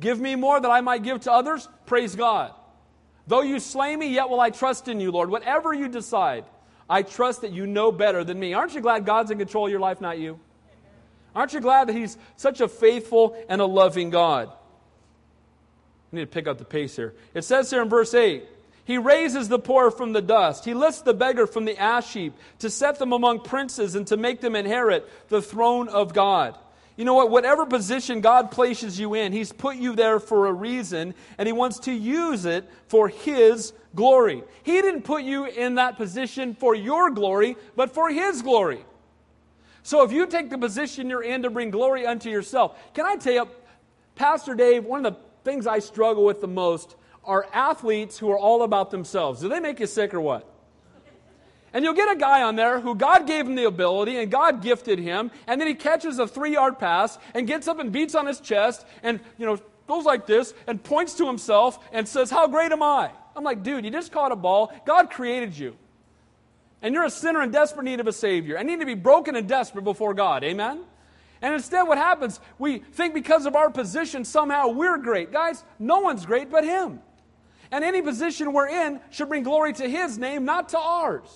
[0.00, 2.52] Give me more that I might give to others, praise God.
[3.26, 5.30] Though you slay me, yet will I trust in you, Lord.
[5.30, 6.44] Whatever you decide,
[6.90, 8.52] I trust that you know better than me.
[8.52, 10.40] Aren't you glad God's in control of your life, not you?
[11.34, 14.48] Aren't you glad that He's such a faithful and a loving God?
[16.12, 17.14] I need to pick up the pace here.
[17.32, 18.44] It says here in verse 8
[18.84, 22.34] He raises the poor from the dust, He lifts the beggar from the ash heap
[22.58, 26.58] to set them among princes and to make them inherit the throne of God.
[26.96, 27.30] You know what?
[27.30, 31.52] Whatever position God places you in, He's put you there for a reason, and He
[31.52, 34.42] wants to use it for His glory.
[34.62, 38.84] He didn't put you in that position for your glory, but for His glory.
[39.82, 43.16] So if you take the position you're in to bring glory unto yourself, can I
[43.16, 43.48] tell you,
[44.14, 48.38] Pastor Dave, one of the things I struggle with the most are athletes who are
[48.38, 49.40] all about themselves.
[49.40, 50.48] Do they make you sick or what?
[51.74, 54.62] And you'll get a guy on there who God gave him the ability and God
[54.62, 58.14] gifted him, and then he catches a three yard pass and gets up and beats
[58.14, 62.30] on his chest and, you know, goes like this and points to himself and says,
[62.30, 63.10] How great am I?
[63.34, 64.72] I'm like, dude, you just caught a ball.
[64.84, 65.76] God created you.
[66.82, 68.58] And you're a sinner in desperate need of a Savior.
[68.58, 70.44] I need to be broken and desperate before God.
[70.44, 70.84] Amen?
[71.40, 72.40] And instead, what happens?
[72.58, 75.32] We think because of our position, somehow we're great.
[75.32, 77.00] Guys, no one's great but Him.
[77.72, 81.28] And any position we're in should bring glory to His name, not to ours.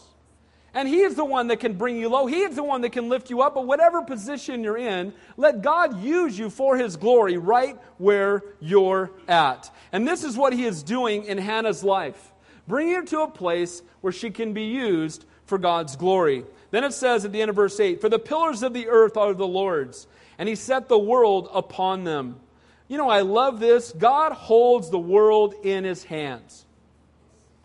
[0.75, 2.27] And He is the one that can bring you low.
[2.27, 3.55] He is the one that can lift you up.
[3.55, 9.11] But whatever position you're in, let God use you for His glory right where you're
[9.27, 9.70] at.
[9.92, 12.35] And this is what He is doing in Hannah's life,
[12.68, 16.44] bringing her to a place where she can be used for God's glory.
[16.70, 19.16] Then it says at the end of verse 8 For the pillars of the earth
[19.16, 22.40] are the Lord's, and He set the world upon them.
[22.88, 23.92] You know, I love this.
[23.92, 26.64] God holds the world in His hands.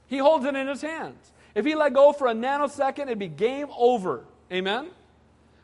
[0.08, 1.32] He holds it in His hands.
[1.56, 4.24] If he let go for a nanosecond, it'd be game over.
[4.52, 4.88] Amen?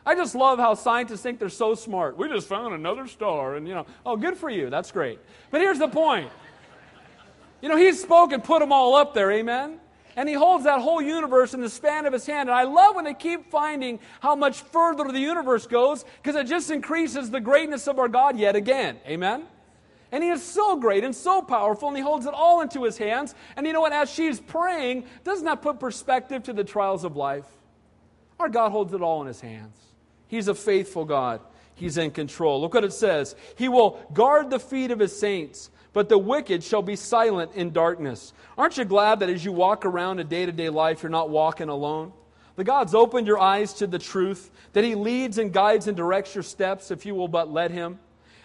[0.06, 2.18] I just love how scientists think they're so smart.
[2.18, 4.70] We just found another star, and you know, oh, good for you.
[4.70, 5.20] That's great.
[5.52, 6.32] But here's the point.
[7.62, 9.32] You know, he spoke and put them all up there.
[9.32, 9.80] Amen?
[10.18, 12.50] And he holds that whole universe in the span of his hand.
[12.50, 16.48] And I love when they keep finding how much further the universe goes because it
[16.48, 18.98] just increases the greatness of our God yet again.
[19.08, 19.46] Amen?
[20.12, 22.98] And he is so great and so powerful, and he holds it all into his
[22.98, 23.36] hands.
[23.56, 23.94] And you know what?
[23.94, 27.46] As she's praying, doesn't that put perspective to the trials of life?
[28.40, 29.78] Our God holds it all in his hands.
[30.28, 31.42] He's a faithful God.
[31.76, 32.60] He's in control.
[32.60, 36.64] Look what it says He will guard the feet of his saints, but the wicked
[36.64, 38.32] shall be silent in darkness.
[38.56, 41.32] Aren't you glad that as you walk around a day to day life, you're not
[41.32, 42.14] walking alone?
[42.56, 46.36] The God's opened your eyes to the truth, that He leads and guides and directs
[46.36, 47.98] your steps if you will but let Him.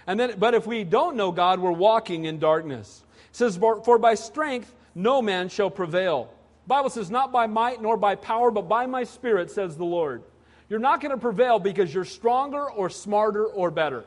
[0.07, 3.05] And then, but if we don't know God, we're walking in darkness.
[3.29, 6.33] It says, For by strength no man shall prevail.
[6.65, 9.85] The Bible says, Not by might nor by power, but by my spirit, says the
[9.85, 10.23] Lord.
[10.71, 14.07] You're not going to prevail because you're stronger or smarter or better.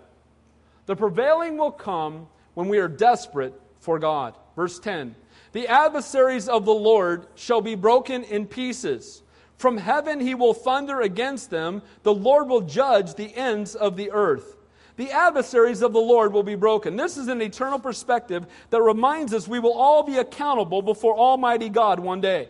[0.88, 4.36] The prevailing will come when we are desperate for God.
[4.56, 5.16] Verse 10
[5.52, 9.22] The adversaries of the Lord shall be broken in pieces.
[9.58, 11.82] From heaven he will thunder against them.
[12.04, 14.56] The Lord will judge the ends of the earth
[14.98, 16.96] the adversaries of the Lord will be broken.
[16.96, 21.70] This is an eternal perspective that reminds us we will all be accountable before Almighty
[21.70, 22.50] God one day.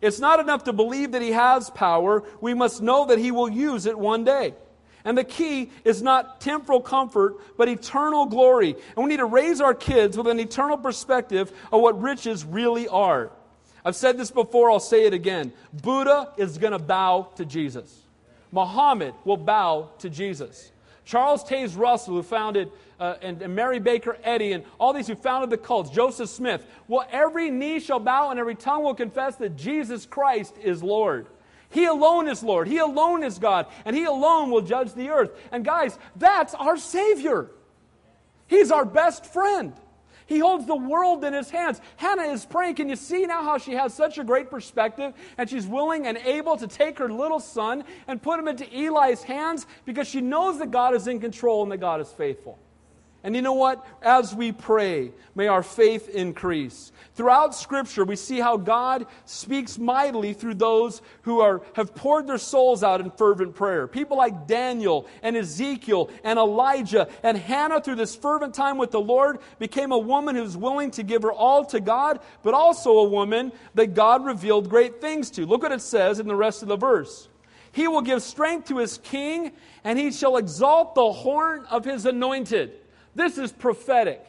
[0.00, 3.48] It's not enough to believe that He has power, we must know that He will
[3.48, 4.54] use it one day.
[5.08, 8.76] And the key is not temporal comfort, but eternal glory.
[8.94, 12.86] And we need to raise our kids with an eternal perspective of what riches really
[12.88, 13.30] are.
[13.86, 15.54] I've said this before, I'll say it again.
[15.72, 18.02] Buddha is going to bow to Jesus.
[18.52, 20.72] Muhammad will bow to Jesus.
[21.06, 25.14] Charles Taze Russell, who founded, uh, and, and, Mary Baker Eddy, and all these who
[25.14, 29.36] founded the cults, Joseph Smith, well, every knee shall bow and every tongue will confess
[29.36, 31.28] that Jesus Christ is Lord.
[31.70, 32.68] He alone is Lord.
[32.68, 33.66] He alone is God.
[33.84, 35.30] And He alone will judge the earth.
[35.52, 37.50] And guys, that's our Savior.
[38.46, 39.74] He's our best friend.
[40.28, 41.80] He holds the world in his hands.
[41.96, 42.74] Hannah is praying.
[42.74, 45.14] Can you see now how she has such a great perspective?
[45.38, 49.22] And she's willing and able to take her little son and put him into Eli's
[49.22, 52.58] hands because she knows that God is in control and that God is faithful.
[53.24, 53.84] And you know what?
[54.00, 56.92] As we pray, may our faith increase.
[57.14, 62.38] Throughout Scripture, we see how God speaks mightily through those who are, have poured their
[62.38, 63.88] souls out in fervent prayer.
[63.88, 69.00] People like Daniel and Ezekiel and Elijah and Hannah, through this fervent time with the
[69.00, 73.08] Lord, became a woman who's willing to give her all to God, but also a
[73.08, 75.44] woman that God revealed great things to.
[75.44, 77.28] Look what it says in the rest of the verse.
[77.72, 79.52] He will give strength to his king,
[79.82, 82.72] and he shall exalt the horn of his anointed.
[83.18, 84.24] This is prophetic.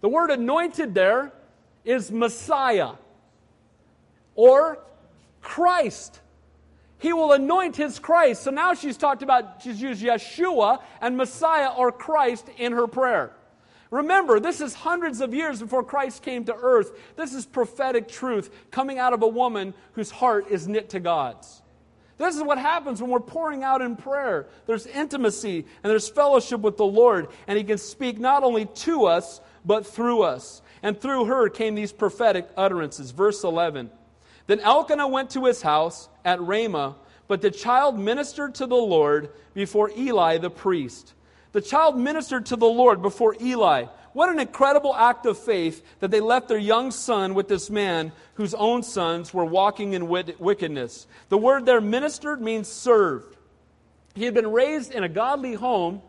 [0.00, 1.32] The word anointed there
[1.84, 2.92] is Messiah
[4.36, 4.78] or
[5.40, 6.20] Christ.
[6.98, 8.44] He will anoint his Christ.
[8.44, 13.32] So now she's talked about, she's used Yeshua and Messiah or Christ in her prayer.
[13.90, 16.92] Remember, this is hundreds of years before Christ came to earth.
[17.16, 21.62] This is prophetic truth coming out of a woman whose heart is knit to God's.
[22.16, 24.46] This is what happens when we're pouring out in prayer.
[24.66, 29.06] There's intimacy and there's fellowship with the Lord, and He can speak not only to
[29.06, 30.62] us, but through us.
[30.82, 33.10] And through her came these prophetic utterances.
[33.10, 33.90] Verse 11
[34.46, 36.96] Then Elkanah went to his house at Ramah,
[37.26, 41.14] but the child ministered to the Lord before Eli the priest.
[41.52, 43.86] The child ministered to the Lord before Eli.
[44.14, 48.12] What an incredible act of faith that they left their young son with this man
[48.34, 51.08] whose own sons were walking in wickedness.
[51.28, 53.36] The word there, ministered, means served.
[54.14, 56.00] He had been raised in a godly home,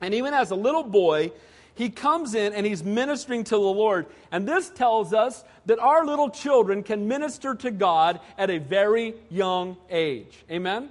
[0.00, 1.30] and even as a little boy,
[1.76, 4.06] he comes in and he's ministering to the Lord.
[4.32, 9.14] And this tells us that our little children can minister to God at a very
[9.30, 10.44] young age.
[10.50, 10.90] Amen?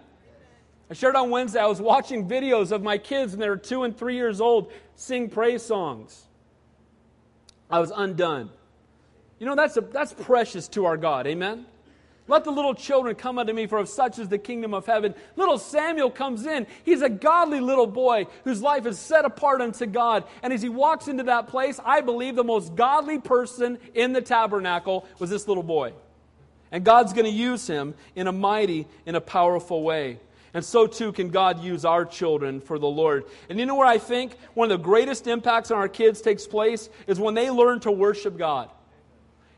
[0.89, 3.84] I shared on Wednesday, I was watching videos of my kids, and they were two
[3.84, 6.24] and three years old, sing praise songs.
[7.70, 8.49] I was undone.
[9.39, 11.28] You know, that's, a, that's precious to our God.
[11.28, 11.65] Amen?
[12.30, 15.15] Let the little children come unto me, for of such is the kingdom of heaven.
[15.38, 16.68] Little Samuel comes in.
[16.84, 20.26] He's a godly little boy whose life is set apart unto God.
[20.43, 24.22] And as he walks into that place, I believe the most godly person in the
[24.22, 25.93] tabernacle was this little boy.
[26.70, 30.20] And God's going to use him in a mighty, in a powerful way.
[30.58, 33.26] And so too can God use our children for the Lord.
[33.47, 36.47] And you know where I think one of the greatest impacts on our kids takes
[36.47, 38.72] place is when they learn to worship God.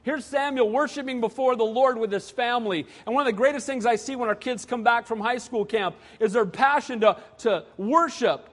[0.03, 2.85] Here's Samuel worshiping before the Lord with his family.
[3.05, 5.37] And one of the greatest things I see when our kids come back from high
[5.37, 8.49] school camp is their passion to, to worship.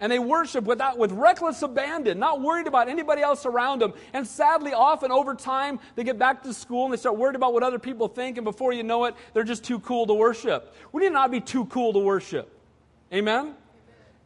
[0.00, 3.92] And they worship without, with reckless abandon, not worried about anybody else around them.
[4.14, 7.52] And sadly, often over time, they get back to school and they start worried about
[7.52, 8.38] what other people think.
[8.38, 10.74] And before you know it, they're just too cool to worship.
[10.92, 12.50] We need not be too cool to worship.
[13.12, 13.54] Amen?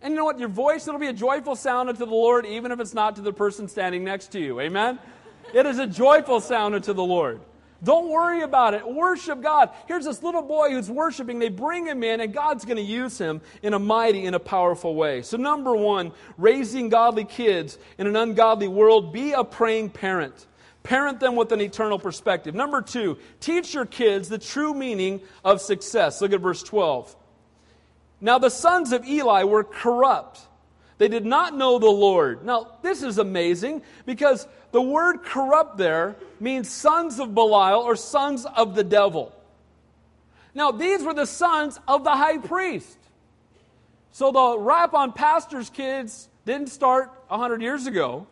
[0.00, 0.38] And you know what?
[0.38, 3.22] Your voice, it'll be a joyful sound unto the Lord, even if it's not to
[3.22, 4.60] the person standing next to you.
[4.60, 4.98] Amen?
[5.52, 7.40] It is a joyful sound unto the Lord.
[7.82, 8.86] Don't worry about it.
[8.86, 9.70] Worship God.
[9.86, 11.38] Here's this little boy who's worshiping.
[11.38, 14.38] They bring him in, and God's going to use him in a mighty, in a
[14.38, 15.22] powerful way.
[15.22, 20.46] So, number one, raising godly kids in an ungodly world, be a praying parent.
[20.82, 22.54] Parent them with an eternal perspective.
[22.54, 26.20] Number two, teach your kids the true meaning of success.
[26.20, 27.16] Look at verse 12.
[28.20, 30.40] Now, the sons of Eli were corrupt.
[30.98, 32.44] They did not know the Lord.
[32.44, 38.46] Now, this is amazing because the word corrupt there means sons of Belial or sons
[38.46, 39.34] of the devil.
[40.54, 42.98] Now, these were the sons of the high priest.
[44.12, 48.28] So the rap on pastors' kids didn't start 100 years ago.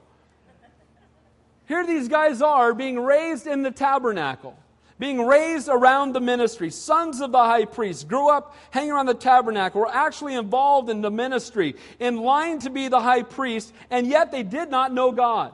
[1.67, 4.57] Here these guys are being raised in the tabernacle,
[4.99, 6.71] being raised around the ministry.
[6.71, 11.01] Sons of the high priest grew up hanging around the tabernacle, were actually involved in
[11.01, 15.13] the ministry, in line to be the high priest, and yet they did not know
[15.13, 15.53] God.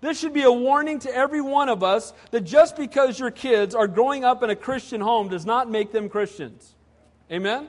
[0.00, 3.74] This should be a warning to every one of us that just because your kids
[3.74, 6.74] are growing up in a Christian home does not make them Christians.
[7.32, 7.68] Amen?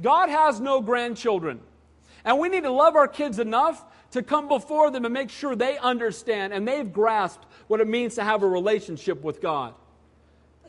[0.00, 1.60] God has no grandchildren.
[2.24, 5.56] And we need to love our kids enough to come before them and make sure
[5.56, 9.74] they understand and they've grasped what it means to have a relationship with God.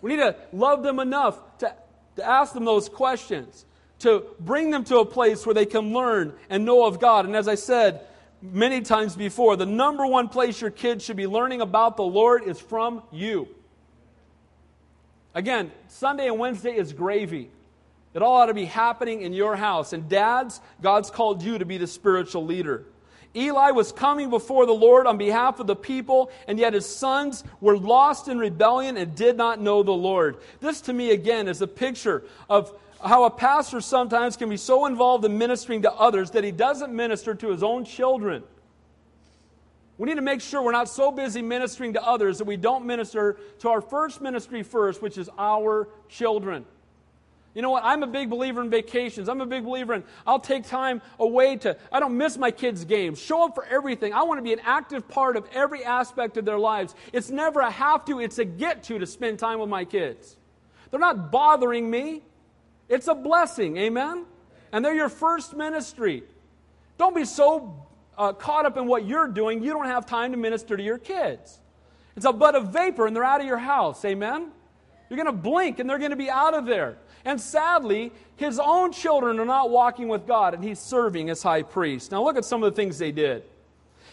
[0.04, 1.74] We need to love them enough to,
[2.18, 3.66] to ask them those questions,
[3.99, 7.26] to bring them to a place where they can learn and know of God.
[7.26, 8.01] And as I said,
[8.41, 12.43] many times before, the number one place your kids should be learning about the Lord
[12.43, 13.47] is from you.
[15.34, 17.49] Again, Sunday and Wednesday is gravy.
[18.14, 19.93] It all ought to be happening in your house.
[19.93, 22.84] And dads, God's called you to be the spiritual leader.
[23.36, 27.44] Eli was coming before the Lord on behalf of the people, and yet his sons
[27.62, 30.38] were lost in rebellion and did not know the Lord.
[30.60, 32.72] This, to me, again, is a picture of
[33.04, 36.94] how a pastor sometimes can be so involved in ministering to others that he doesn't
[36.94, 38.44] minister to his own children.
[39.98, 42.86] We need to make sure we're not so busy ministering to others that we don't
[42.86, 46.66] minister to our first ministry first, which is our children.
[47.54, 47.84] You know what?
[47.84, 49.30] I'm a big believer in vacations.
[49.30, 52.84] I'm a big believer in I'll take time away to, I don't miss my kids'
[52.84, 53.20] games.
[53.20, 54.14] Show up for everything.
[54.14, 56.95] I want to be an active part of every aspect of their lives.
[57.12, 60.36] It's never a have to, it's a get to to spend time with my kids.
[60.89, 62.24] They're not bothering me.
[62.89, 64.26] It's a blessing, amen?
[64.72, 66.24] And they're your first ministry.
[66.97, 67.88] Don't be so
[68.18, 70.97] uh, caught up in what you're doing, you don't have time to minister to your
[70.97, 71.60] kids.
[72.16, 74.51] It's a bud of vapor and they're out of your house, amen?
[75.10, 76.97] You're going to blink and they're going to be out of there.
[77.26, 81.64] And sadly, his own children are not walking with God and he's serving as high
[81.64, 82.12] priest.
[82.12, 83.44] Now look at some of the things they did.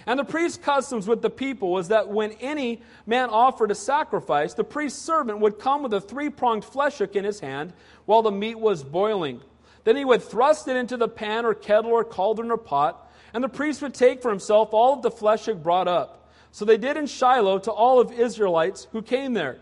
[0.06, 4.54] And the priest's customs with the people was that when any man offered a sacrifice,
[4.54, 7.72] the priest's servant would come with a three pronged flesh hook in his hand
[8.06, 9.40] while the meat was boiling.
[9.84, 13.44] Then he would thrust it into the pan or kettle or cauldron or pot, and
[13.44, 16.28] the priest would take for himself all of the flesh hook brought up.
[16.52, 19.58] So they did in Shiloh to all of Israelites who came there.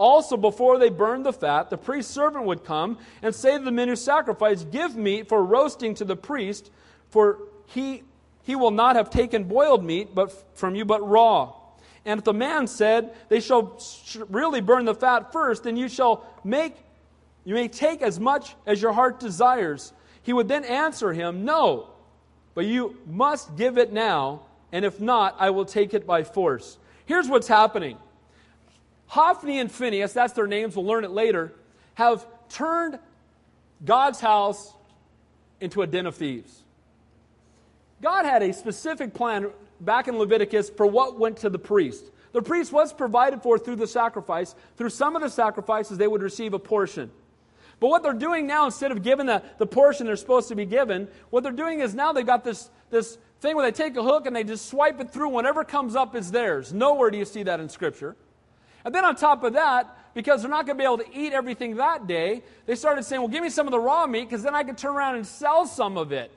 [0.00, 3.70] Also, before they burned the fat, the priest's servant would come and say to the
[3.70, 6.70] men who sacrificed, Give meat for roasting to the priest,
[7.10, 8.02] for he
[8.42, 11.52] he will not have taken boiled meat but from you, but raw.
[12.06, 13.78] And if the man said, They shall
[14.30, 16.76] really burn the fat first, then you shall make,
[17.44, 19.92] you may take as much as your heart desires.
[20.22, 21.90] He would then answer him, No,
[22.54, 26.78] but you must give it now, and if not, I will take it by force.
[27.04, 27.98] Here's what's happening
[29.10, 31.52] Hophni and Phinehas, that's their names, we'll learn it later,
[31.94, 32.96] have turned
[33.84, 34.72] God's house
[35.60, 36.62] into a den of thieves.
[38.00, 39.50] God had a specific plan
[39.80, 42.04] back in Leviticus for what went to the priest.
[42.30, 44.54] The priest was provided for through the sacrifice.
[44.76, 47.10] Through some of the sacrifices, they would receive a portion.
[47.80, 50.66] But what they're doing now, instead of giving the, the portion they're supposed to be
[50.66, 54.04] given, what they're doing is now they've got this, this thing where they take a
[54.04, 55.30] hook and they just swipe it through.
[55.30, 56.72] Whatever comes up is theirs.
[56.72, 58.14] Nowhere do you see that in Scripture.
[58.84, 61.32] And then on top of that, because they're not going to be able to eat
[61.32, 64.42] everything that day, they started saying, well, give me some of the raw meat because
[64.42, 66.32] then I can turn around and sell some of it.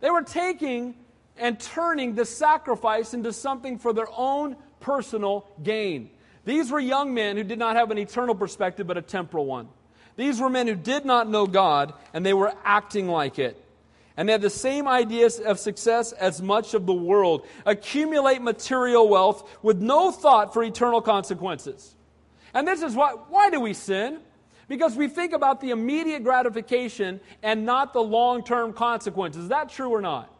[0.00, 0.94] They were taking
[1.36, 6.10] and turning the sacrifice into something for their own personal gain.
[6.44, 9.68] These were young men who did not have an eternal perspective, but a temporal one.
[10.16, 13.62] These were men who did not know God, and they were acting like it.
[14.18, 19.08] And they have the same ideas of success as much of the world accumulate material
[19.08, 21.94] wealth with no thought for eternal consequences.
[22.52, 24.18] And this is why, why do we sin?
[24.66, 29.44] Because we think about the immediate gratification and not the long term consequences.
[29.44, 30.34] Is that true or not?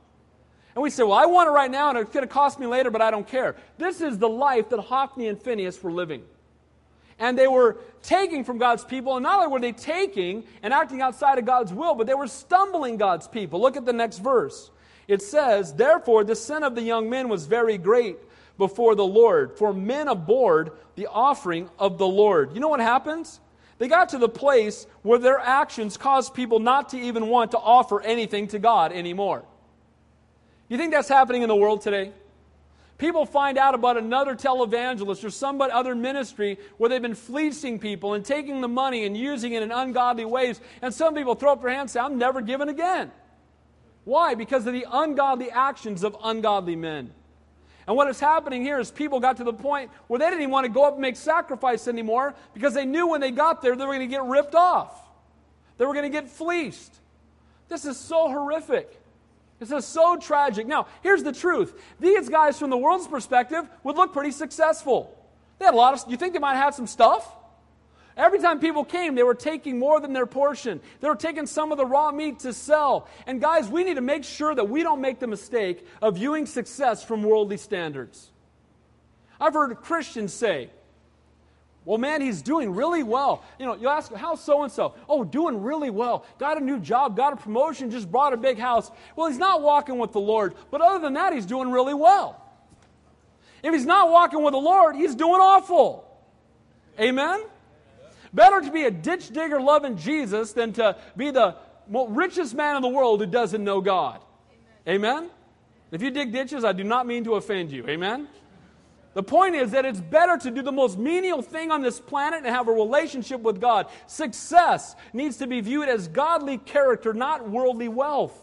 [0.75, 2.67] And we say, well, I want it right now and it's going to cost me
[2.67, 3.55] later, but I don't care.
[3.79, 6.25] This is the life that Hophni and Phinehas were living.
[7.19, 11.03] And they were taking from God's people, and not only were they taking and acting
[11.03, 13.61] outside of God's will, but they were stumbling God's people.
[13.61, 14.71] Look at the next verse.
[15.09, 18.17] It says, Therefore, the sin of the young men was very great
[18.57, 22.55] before the Lord, for men abhorred the offering of the Lord.
[22.55, 23.41] You know what happens?
[23.79, 27.59] They got to the place where their actions caused people not to even want to
[27.59, 29.45] offer anything to God anymore.
[30.69, 32.13] You think that's happening in the world today?
[32.99, 38.15] People find out about another televangelist or some other ministry where they've been fleecing people
[38.15, 40.61] and taking the money and using it in ungodly ways.
[40.83, 43.13] And some people throw up their hands and say, I'm never giving again.
[44.03, 44.35] Why?
[44.35, 47.13] Because of the ungodly actions of ungodly men.
[47.87, 50.51] And what is happening here is people got to the point where they didn't even
[50.51, 53.77] want to go up and make sacrifice anymore because they knew when they got there
[53.77, 54.93] they were going to get ripped off.
[55.79, 56.95] They were going to get fleeced.
[57.69, 58.98] This is so horrific.
[59.59, 60.67] This is so tragic.
[60.67, 61.81] Now, here's the truth.
[61.99, 65.15] These guys, from the world's perspective, would look pretty successful.
[65.59, 67.35] They had a lot of, you think they might have some stuff?
[68.17, 70.81] Every time people came, they were taking more than their portion.
[71.01, 73.09] They were taking some of the raw meat to sell.
[73.27, 76.47] And guys, we need to make sure that we don't make the mistake of viewing
[76.47, 78.31] success from worldly standards.
[79.41, 80.71] I've heard Christians say,
[81.89, 83.43] well, man, he's doing really well.
[83.59, 84.93] You know, you ask, how's so and so?
[85.09, 86.27] Oh, doing really well.
[86.39, 88.91] Got a new job, got a promotion, just bought a big house.
[89.17, 92.45] Well, he's not walking with the Lord, but other than that, he's doing really well.
[93.63, 96.05] If he's not walking with the Lord, he's doing awful.
[97.01, 97.41] Amen?
[98.35, 101.57] Better to be a ditch digger loving Jesus than to be the
[101.89, 104.21] richest man in the world who doesn't know God.
[104.87, 105.17] Amen?
[105.17, 105.31] Amen?
[105.91, 107.89] If you dig ditches, I do not mean to offend you.
[107.89, 108.29] Amen?
[109.15, 112.45] The point is that it's better to do the most menial thing on this planet
[112.45, 113.87] and have a relationship with God.
[114.07, 118.39] Success needs to be viewed as godly character, not worldly wealth.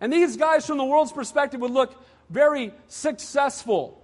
[0.00, 4.02] And these guys, from the world's perspective, would look very successful.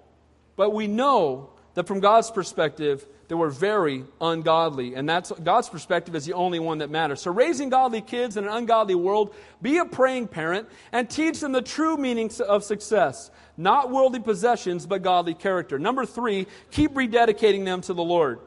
[0.56, 4.94] But we know that from God's perspective, they were very ungodly.
[4.94, 7.22] And that's God's perspective is the only one that matters.
[7.22, 11.52] So raising godly kids in an ungodly world, be a praying parent and teach them
[11.52, 13.30] the true meaning of success.
[13.56, 15.78] Not worldly possessions, but godly character.
[15.78, 18.38] Number three, keep rededicating them to the Lord.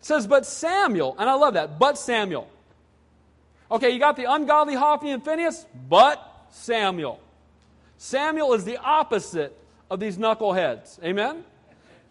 [0.00, 2.48] It says, but Samuel, and I love that, but Samuel.
[3.70, 7.20] Okay, you got the ungodly Hophni and Phinehas, but Samuel.
[7.98, 9.58] Samuel is the opposite
[9.90, 11.02] of these knuckleheads.
[11.02, 11.44] Amen?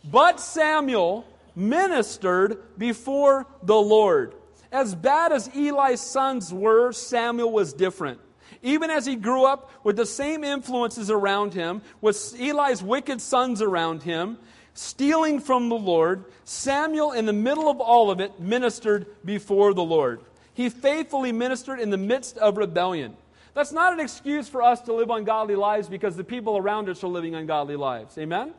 [0.04, 4.34] But Samuel ministered before the Lord.
[4.72, 8.20] As bad as Eli's sons were, Samuel was different.
[8.64, 13.62] Even as he grew up with the same influences around him, with Eli's wicked sons
[13.62, 14.38] around him,
[14.74, 19.84] stealing from the Lord, Samuel, in the middle of all of it, ministered before the
[19.84, 20.22] Lord.
[20.54, 23.16] He faithfully ministered in the midst of rebellion.
[23.54, 27.04] That's not an excuse for us to live ungodly lives because the people around us
[27.04, 28.18] are living ungodly lives.
[28.18, 28.54] Amen?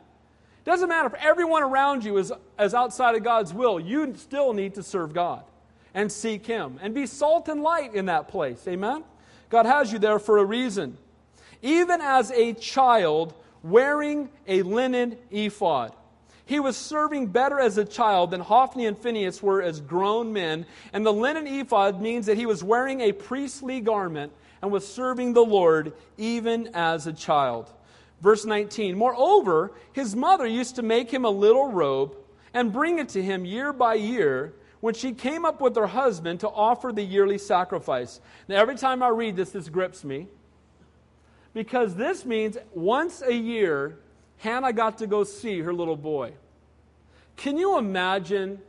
[0.63, 4.75] Doesn't matter if everyone around you is, is outside of God's will, you still need
[4.75, 5.43] to serve God
[5.93, 8.67] and seek Him and be salt and light in that place.
[8.67, 9.03] Amen?
[9.55, 10.97] God has you there for a reason.
[11.61, 13.33] Even as a child
[13.63, 15.93] wearing a linen ephod.
[16.45, 20.65] He was serving better as a child than Hophni and Phinehas were as grown men.
[20.91, 25.31] And the linen ephod means that he was wearing a priestly garment and was serving
[25.31, 27.71] the Lord even as a child.
[28.19, 32.13] Verse 19 Moreover, his mother used to make him a little robe
[32.53, 34.53] and bring it to him year by year
[34.85, 38.21] when she came up with her husband to offer the yearly sacrifice.
[38.47, 40.27] Now, every time I read this, this grips me
[41.55, 43.97] because this means once a year,
[44.37, 46.33] Hannah got to go see her little boy.
[47.35, 48.59] Can you imagine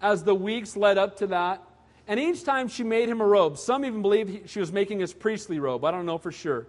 [0.00, 1.64] as the weeks led up to that?
[2.06, 5.12] And each time she made him a robe, some even believe she was making his
[5.12, 5.84] priestly robe.
[5.84, 6.68] I don't know for sure.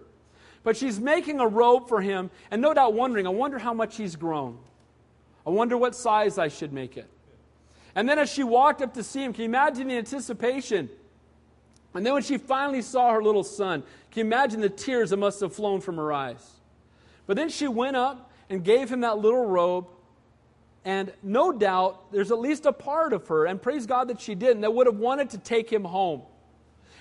[0.64, 3.96] But she's making a robe for him, and no doubt wondering, I wonder how much
[3.96, 4.58] he's grown.
[5.46, 7.08] I wonder what size I should make it.
[7.98, 10.88] And then as she walked up to see him, can you imagine the anticipation?
[11.94, 13.82] And then when she finally saw her little son,
[14.12, 16.60] can you imagine the tears that must have flown from her eyes?
[17.26, 19.88] But then she went up and gave him that little robe
[20.84, 24.36] and no doubt, there's at least a part of her, and praise God that she
[24.36, 26.22] didn't, that would have wanted to take him home.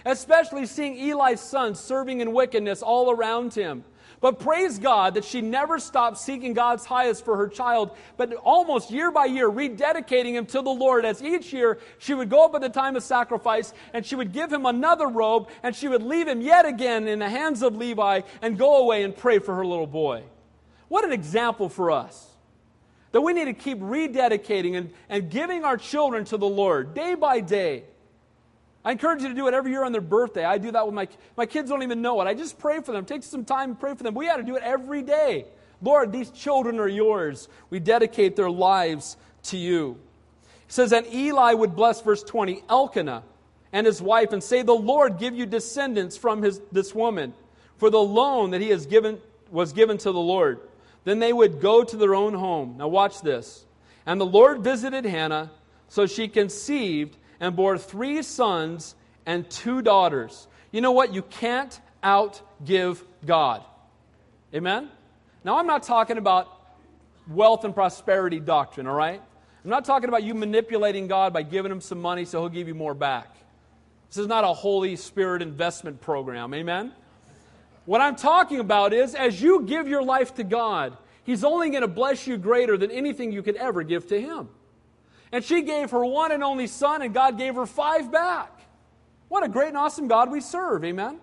[0.04, 3.84] Especially seeing Eli's son serving in wickedness all around him.
[4.20, 8.90] But praise God that she never stopped seeking God's highest for her child, but almost
[8.90, 11.06] year by year rededicating him to the Lord.
[11.06, 14.32] As each year she would go up at the time of sacrifice and she would
[14.32, 17.80] give him another robe and she would leave him yet again in the hands of
[17.82, 20.24] Eli and go away and pray for her little boy.
[20.88, 22.26] What an example for us.
[23.12, 27.14] That we need to keep rededicating and, and giving our children to the Lord day
[27.16, 27.84] by day.
[28.88, 30.46] I encourage you to do it every year on their birthday.
[30.46, 32.26] I do that with my my kids don't even know it.
[32.26, 33.04] I just pray for them.
[33.04, 34.14] Take some time and pray for them.
[34.14, 35.44] We ought to do it every day.
[35.82, 37.50] Lord, these children are yours.
[37.70, 40.00] We dedicate their lives to you.
[40.68, 43.24] He says, and Eli would bless verse 20, Elkanah
[43.74, 47.34] and his wife, and say, The Lord give you descendants from his, this woman,
[47.76, 49.20] for the loan that he has given
[49.52, 50.62] was given to the Lord.
[51.04, 52.76] Then they would go to their own home.
[52.78, 53.66] Now, watch this.
[54.06, 55.52] And the Lord visited Hannah,
[55.90, 60.48] so she conceived and bore three sons and two daughters.
[60.72, 61.14] You know what?
[61.14, 63.64] You can't outgive God.
[64.54, 64.90] Amen?
[65.44, 66.48] Now, I'm not talking about
[67.30, 69.22] wealth and prosperity doctrine, all right?
[69.64, 72.68] I'm not talking about you manipulating God by giving him some money so he'll give
[72.68, 73.36] you more back.
[74.10, 76.54] This is not a Holy Spirit investment program.
[76.54, 76.94] Amen?
[77.86, 81.82] What I'm talking about is as you give your life to God, He's only going
[81.82, 84.48] to bless you greater than anything you could ever give to Him.
[85.32, 88.52] And she gave her one and only son, and God gave her five back.
[89.28, 91.20] What a great and awesome God we serve, amen?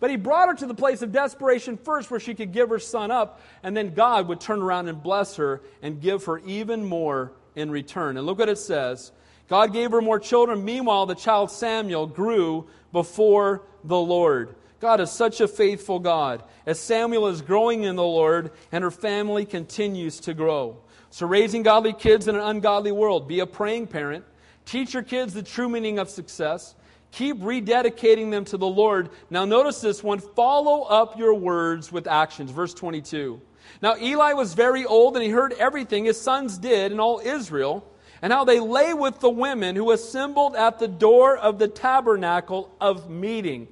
[0.00, 2.78] But He brought her to the place of desperation first, where she could give her
[2.78, 6.84] son up, and then God would turn around and bless her and give her even
[6.84, 8.16] more in return.
[8.16, 9.12] And look what it says
[9.48, 10.64] God gave her more children.
[10.64, 14.56] Meanwhile, the child Samuel grew before the Lord.
[14.80, 16.42] God is such a faithful God.
[16.66, 20.78] As Samuel is growing in the Lord and her family continues to grow.
[21.16, 24.22] So, raising godly kids in an ungodly world, be a praying parent.
[24.66, 26.74] Teach your kids the true meaning of success.
[27.10, 29.08] Keep rededicating them to the Lord.
[29.30, 32.50] Now, notice this one follow up your words with actions.
[32.50, 33.40] Verse 22.
[33.80, 37.90] Now, Eli was very old and he heard everything his sons did in all Israel
[38.20, 42.76] and how they lay with the women who assembled at the door of the tabernacle
[42.78, 43.68] of meeting.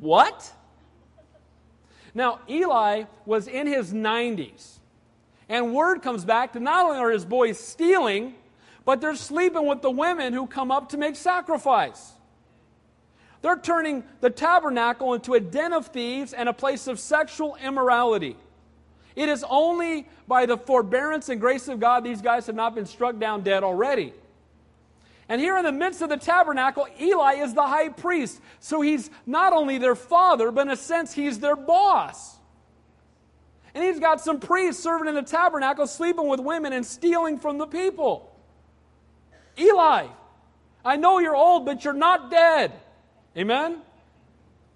[0.00, 0.52] What?
[2.14, 4.79] Now, Eli was in his 90s.
[5.50, 8.34] And word comes back that not only are his boys stealing,
[8.84, 12.12] but they're sleeping with the women who come up to make sacrifice.
[13.42, 18.36] They're turning the tabernacle into a den of thieves and a place of sexual immorality.
[19.16, 22.86] It is only by the forbearance and grace of God these guys have not been
[22.86, 24.14] struck down dead already.
[25.28, 28.40] And here in the midst of the tabernacle, Eli is the high priest.
[28.60, 32.36] So he's not only their father, but in a sense, he's their boss.
[33.74, 37.58] And he's got some priests serving in the tabernacle, sleeping with women and stealing from
[37.58, 38.34] the people.
[39.58, 40.06] Eli,
[40.84, 42.72] I know you're old, but you're not dead.
[43.36, 43.78] Amen?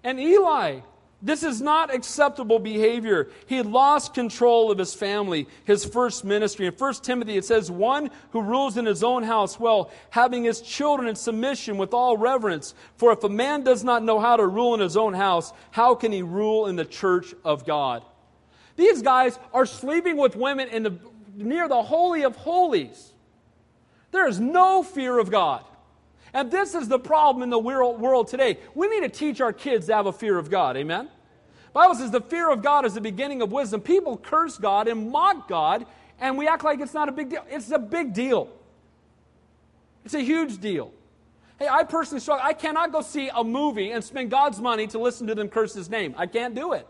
[0.03, 0.79] And Eli
[1.25, 3.29] this is not acceptable behavior.
[3.47, 6.67] He lost control of his family, his first ministry.
[6.67, 10.61] In 1 Timothy, it says, One who rules in his own house well, having his
[10.61, 12.75] children in submission with all reverence.
[12.97, 15.95] For if a man does not know how to rule in his own house, how
[15.95, 18.03] can he rule in the church of God?
[18.75, 20.99] These guys are sleeping with women in the,
[21.35, 23.13] near the Holy of Holies.
[24.11, 25.63] There is no fear of God.
[26.33, 28.57] And this is the problem in the world today.
[28.73, 30.75] We need to teach our kids to have a fear of God.
[30.75, 31.09] Amen?
[31.71, 33.81] Bible says the fear of God is the beginning of wisdom.
[33.81, 35.85] People curse God and mock God,
[36.19, 37.45] and we act like it's not a big deal.
[37.49, 38.49] It's a big deal.
[40.05, 40.91] It's a huge deal.
[41.59, 42.45] Hey, I personally struggle.
[42.45, 45.73] I cannot go see a movie and spend God's money to listen to them curse
[45.73, 46.15] his name.
[46.17, 46.87] I can't do it.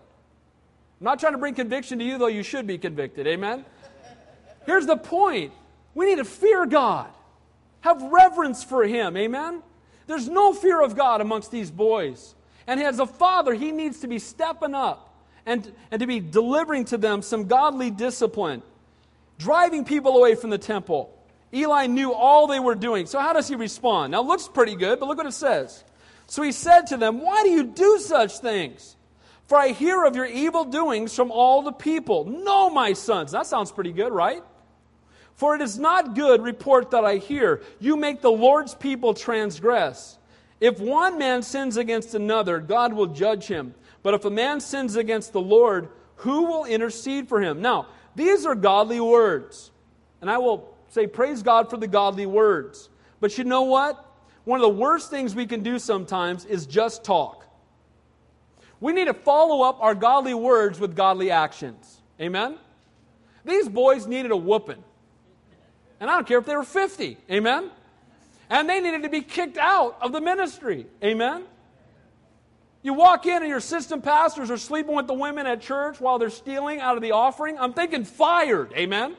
[1.00, 3.28] I'm not trying to bring conviction to you, though you should be convicted.
[3.28, 3.66] Amen?
[4.66, 5.54] Here's the point
[5.93, 7.10] we need to fear God,
[7.82, 9.16] have reverence for him.
[9.18, 9.62] Amen?
[10.08, 12.36] There's no fear of God amongst these boys.
[12.68, 15.14] And as a father, he needs to be stepping up
[15.46, 18.64] and, and to be delivering to them some godly discipline,
[19.38, 21.16] driving people away from the temple
[21.56, 23.06] Eli knew all they were doing.
[23.06, 24.12] So, how does he respond?
[24.12, 25.84] Now, it looks pretty good, but look what it says.
[26.28, 28.96] So he said to them, Why do you do such things?
[29.48, 32.26] For I hear of your evil doings from all the people.
[32.26, 33.32] No, my sons.
[33.32, 34.43] That sounds pretty good, right?
[35.36, 37.62] For it is not good report that I hear.
[37.80, 40.18] You make the Lord's people transgress.
[40.60, 43.76] If one man sins against another, God will judge him.
[44.02, 47.62] But if a man sins against the Lord, who will intercede for him?
[47.62, 49.72] Now, these are godly words.
[50.22, 52.89] And I will say, Praise God for the godly words.
[53.20, 54.02] But you know what?
[54.46, 57.45] One of the worst things we can do sometimes is just talk.
[58.86, 62.01] We need to follow up our godly words with godly actions.
[62.21, 62.55] Amen?
[63.43, 64.83] These boys needed a whooping.
[65.99, 67.17] And I don't care if they were 50.
[67.31, 67.71] Amen?
[68.47, 70.86] And they needed to be kicked out of the ministry.
[71.03, 71.45] Amen?
[72.83, 76.19] You walk in and your assistant pastors are sleeping with the women at church while
[76.19, 77.57] they're stealing out of the offering.
[77.57, 78.71] I'm thinking fired.
[78.73, 79.15] Amen?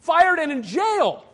[0.00, 1.24] fired and in jail.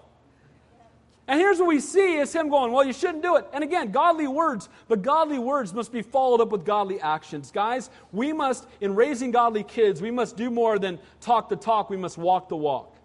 [1.29, 3.47] And here's what we see is him going, Well, you shouldn't do it.
[3.53, 7.51] And again, godly words, but godly words must be followed up with godly actions.
[7.51, 11.91] Guys, we must, in raising godly kids, we must do more than talk the talk,
[11.91, 12.97] we must walk the walk.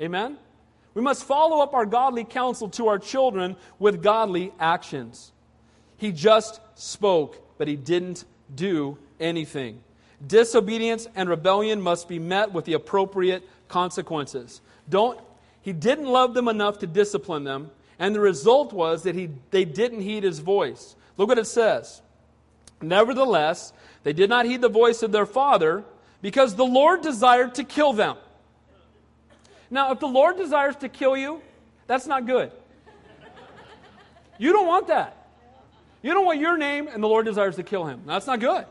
[0.00, 0.38] Amen?
[0.94, 5.32] We must follow up our godly counsel to our children with godly actions.
[5.98, 9.80] He just spoke, but he didn't do anything.
[10.26, 14.60] Disobedience and rebellion must be met with the appropriate consequences.
[14.88, 15.20] Don't,
[15.66, 19.64] he didn't love them enough to discipline them, and the result was that he, they
[19.64, 20.94] didn't heed his voice.
[21.16, 22.02] Look what it says.
[22.80, 23.72] Nevertheless,
[24.04, 25.82] they did not heed the voice of their father
[26.22, 28.16] because the Lord desired to kill them.
[29.68, 31.42] Now, if the Lord desires to kill you,
[31.88, 32.52] that's not good.
[34.38, 35.26] You don't want that.
[36.00, 38.02] You don't want your name and the Lord desires to kill him.
[38.06, 38.66] That's not good.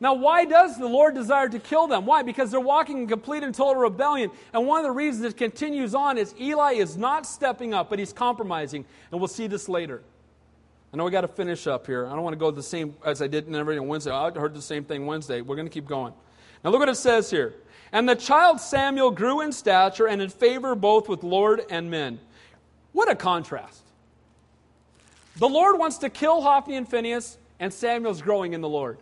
[0.00, 2.04] Now, why does the Lord desire to kill them?
[2.04, 2.22] Why?
[2.22, 4.30] Because they're walking in complete and total rebellion.
[4.52, 7.98] And one of the reasons it continues on is Eli is not stepping up, but
[7.98, 8.84] he's compromising.
[9.10, 10.02] And we'll see this later.
[10.92, 12.06] I know we got to finish up here.
[12.06, 14.10] I don't want to go the same as I did in every Wednesday.
[14.10, 15.40] I heard the same thing Wednesday.
[15.40, 16.12] We're going to keep going.
[16.62, 17.54] Now, look what it says here.
[17.92, 22.18] And the child Samuel grew in stature and in favor both with Lord and men.
[22.92, 23.82] What a contrast.
[25.36, 28.98] The Lord wants to kill Hophni and Phinehas, and Samuel's growing in the Lord.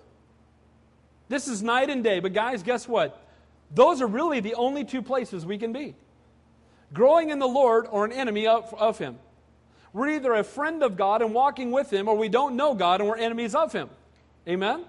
[1.32, 2.20] This is night and day.
[2.20, 3.26] But, guys, guess what?
[3.74, 5.94] Those are really the only two places we can be
[6.92, 9.18] growing in the Lord or an enemy of, of Him.
[9.94, 13.00] We're either a friend of God and walking with Him, or we don't know God
[13.00, 13.88] and we're enemies of Him.
[14.46, 14.84] Amen?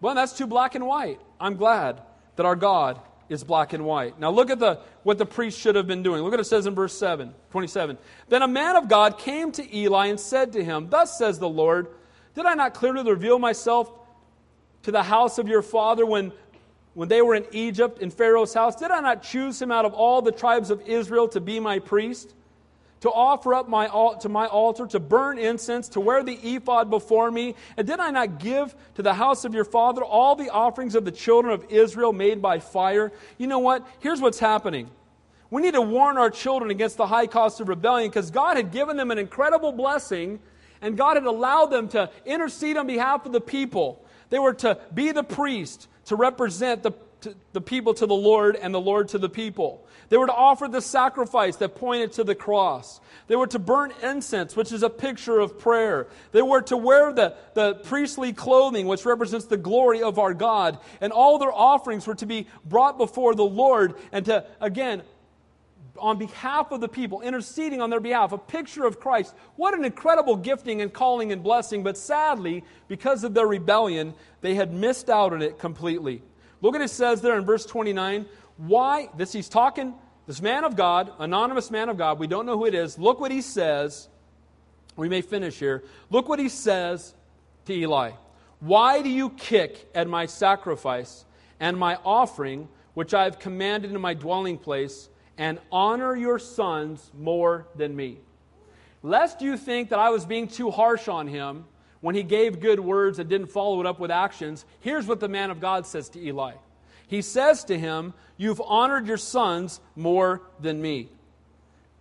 [0.00, 1.20] Well, that's too black and white.
[1.38, 2.00] I'm glad
[2.36, 2.98] that our God
[3.28, 4.18] is black and white.
[4.18, 6.22] Now look at the what the priest should have been doing.
[6.22, 7.98] Look at what it says in verse 7, 27.
[8.30, 11.48] Then a man of God came to Eli and said to him, Thus says the
[11.48, 11.88] Lord,
[12.34, 13.90] Did I not clearly reveal myself
[14.82, 16.32] to the house of your father when,
[16.94, 18.76] when they were in Egypt, in Pharaoh's house?
[18.76, 21.78] Did I not choose him out of all the tribes of Israel to be my
[21.78, 22.34] priest?
[23.02, 23.86] To offer up my,
[24.20, 27.54] to my altar, to burn incense, to wear the ephod before me?
[27.76, 31.04] And did I not give to the house of your father all the offerings of
[31.04, 33.12] the children of Israel made by fire?
[33.36, 33.86] You know what?
[34.00, 34.90] Here's what's happening.
[35.50, 38.70] We need to warn our children against the high cost of rebellion because God had
[38.70, 40.40] given them an incredible blessing
[40.82, 44.04] and God had allowed them to intercede on behalf of the people.
[44.30, 48.56] They were to be the priest, to represent the, to, the people to the Lord
[48.56, 49.86] and the Lord to the people.
[50.08, 53.00] They were to offer the sacrifice that pointed to the cross.
[53.26, 56.08] They were to burn incense, which is a picture of prayer.
[56.32, 60.78] They were to wear the, the priestly clothing, which represents the glory of our God.
[61.00, 65.02] And all their offerings were to be brought before the Lord and to, again,
[66.00, 69.34] on behalf of the people, interceding on their behalf, a picture of Christ.
[69.56, 74.54] What an incredible gifting and calling and blessing, but sadly, because of their rebellion, they
[74.54, 76.22] had missed out on it completely.
[76.60, 78.26] Look at it says there in verse 29.
[78.56, 79.08] Why?
[79.16, 79.94] This he's talking,
[80.26, 82.98] this man of God, anonymous man of God, we don't know who it is.
[82.98, 84.08] Look what he says.
[84.96, 85.84] We may finish here.
[86.10, 87.14] Look what he says
[87.66, 88.12] to Eli.
[88.60, 91.24] Why do you kick at my sacrifice
[91.60, 95.08] and my offering, which I have commanded in my dwelling place?
[95.38, 98.18] And honor your sons more than me.
[99.02, 101.64] Lest you think that I was being too harsh on him
[102.00, 105.28] when he gave good words and didn't follow it up with actions, here's what the
[105.28, 106.54] man of God says to Eli.
[107.06, 111.08] He says to him, You've honored your sons more than me.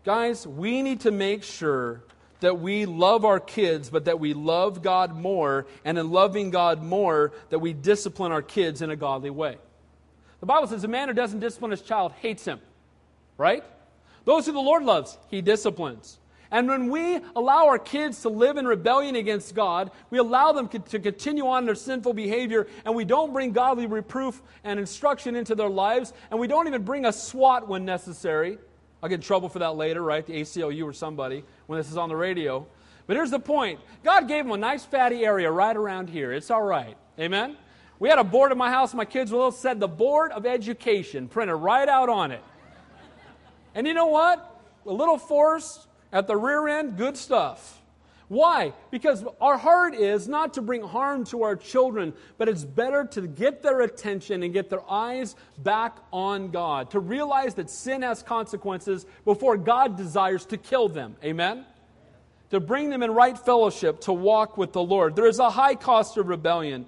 [0.03, 2.03] Guys, we need to make sure
[2.39, 6.83] that we love our kids, but that we love God more, and in loving God
[6.83, 9.57] more, that we discipline our kids in a godly way.
[10.39, 12.59] The Bible says a man who doesn't discipline his child hates him,
[13.37, 13.63] right?
[14.25, 16.19] Those who the Lord loves, he disciplines.
[16.51, 20.69] And when we allow our kids to live in rebellion against God, we allow them
[20.69, 25.55] to continue on their sinful behavior, and we don't bring godly reproof and instruction into
[25.55, 28.57] their lives, and we don't even bring a SWAT when necessary.
[29.03, 30.25] I'll get in trouble for that later, right?
[30.25, 32.65] The ACLU or somebody when this is on the radio.
[33.05, 36.31] But here's the point God gave them a nice fatty area right around here.
[36.33, 36.97] It's all right.
[37.19, 37.57] Amen?
[37.99, 40.45] We had a board at my house, my kids were little, said the Board of
[40.45, 42.43] Education printed right out on it.
[43.77, 44.59] And you know what?
[44.87, 47.79] A little force, at the rear end, good stuff.
[48.27, 48.73] Why?
[48.89, 53.27] Because our heart is not to bring harm to our children, but it's better to
[53.27, 58.23] get their attention and get their eyes back on God, to realize that sin has
[58.23, 61.15] consequences before God desires to kill them.
[61.23, 61.63] Amen?
[62.49, 65.15] To bring them in right fellowship, to walk with the Lord.
[65.15, 66.87] There is a high cost of rebellion.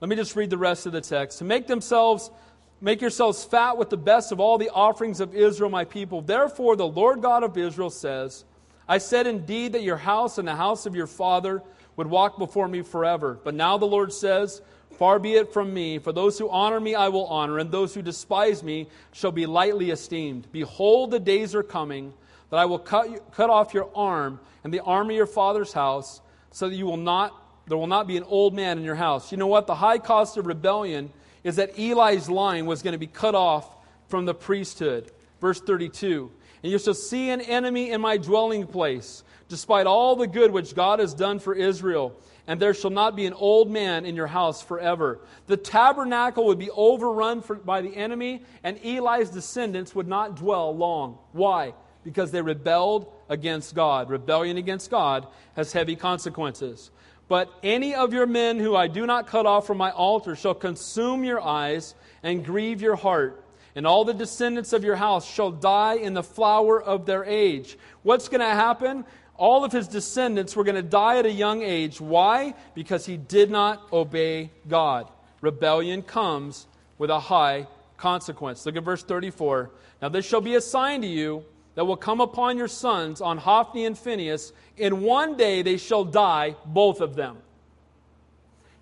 [0.00, 1.38] Let me just read the rest of the text.
[1.38, 2.32] To make themselves
[2.80, 6.22] Make yourselves fat with the best of all the offerings of Israel, my people.
[6.22, 8.44] Therefore, the Lord God of Israel says,
[8.88, 11.62] I said indeed that your house and the house of your father
[11.96, 13.38] would walk before me forever.
[13.44, 14.62] But now the Lord says,
[14.92, 17.94] Far be it from me, for those who honor me I will honor, and those
[17.94, 20.46] who despise me shall be lightly esteemed.
[20.50, 22.12] Behold, the days are coming
[22.50, 26.20] that I will cut, cut off your arm and the arm of your father's house,
[26.50, 27.34] so that you will not,
[27.66, 29.30] there will not be an old man in your house.
[29.30, 29.66] You know what?
[29.66, 31.10] The high cost of rebellion
[31.44, 33.76] is that Eli's line was going to be cut off
[34.08, 35.10] from the priesthood.
[35.40, 36.30] Verse 32
[36.62, 40.74] And you shall see an enemy in my dwelling place, despite all the good which
[40.74, 42.14] God has done for Israel.
[42.46, 45.20] And there shall not be an old man in your house forever.
[45.46, 50.74] The tabernacle would be overrun for, by the enemy, and Eli's descendants would not dwell
[50.76, 51.18] long.
[51.32, 51.74] Why?
[52.02, 54.10] Because they rebelled against God.
[54.10, 56.90] Rebellion against God has heavy consequences.
[57.30, 60.52] But any of your men who I do not cut off from my altar shall
[60.52, 63.44] consume your eyes and grieve your heart.
[63.76, 67.78] And all the descendants of your house shall die in the flower of their age.
[68.02, 69.04] What's going to happen?
[69.36, 72.00] All of his descendants were going to die at a young age.
[72.00, 72.52] Why?
[72.74, 75.08] Because he did not obey God.
[75.40, 76.66] Rebellion comes
[76.98, 78.66] with a high consequence.
[78.66, 79.70] Look at verse 34.
[80.02, 81.44] Now, this shall be a sign to you
[81.80, 84.52] that will come upon your sons, on Hophni and Phinehas.
[84.76, 87.38] In one day they shall die, both of them.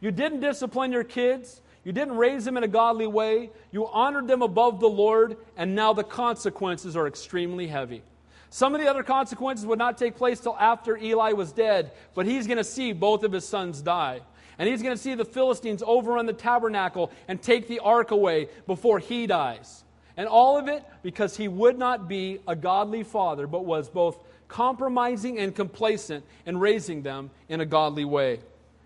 [0.00, 1.62] You didn't discipline your kids.
[1.84, 3.50] You didn't raise them in a godly way.
[3.70, 8.02] You honored them above the Lord, and now the consequences are extremely heavy.
[8.50, 12.26] Some of the other consequences would not take place till after Eli was dead, but
[12.26, 14.22] he's going to see both of his sons die.
[14.58, 18.48] And he's going to see the Philistines overrun the tabernacle and take the ark away
[18.66, 19.84] before he dies.
[20.18, 24.18] And all of it because he would not be a godly father, but was both
[24.48, 28.40] compromising and complacent in raising them in a godly way.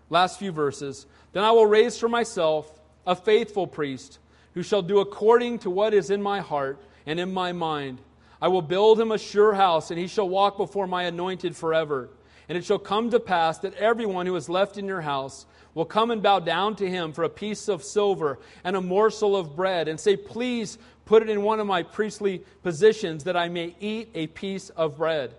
[0.09, 1.07] Last few verses.
[1.33, 2.71] Then I will raise for myself
[3.07, 4.19] a faithful priest
[4.53, 7.99] who shall do according to what is in my heart and in my mind.
[8.39, 12.09] I will build him a sure house, and he shall walk before my anointed forever.
[12.47, 15.85] And it shall come to pass that everyone who is left in your house will
[15.85, 19.55] come and bow down to him for a piece of silver and a morsel of
[19.55, 23.75] bread, and say, Please Put it in one of my priestly positions that I may
[23.79, 25.33] eat a piece of bread.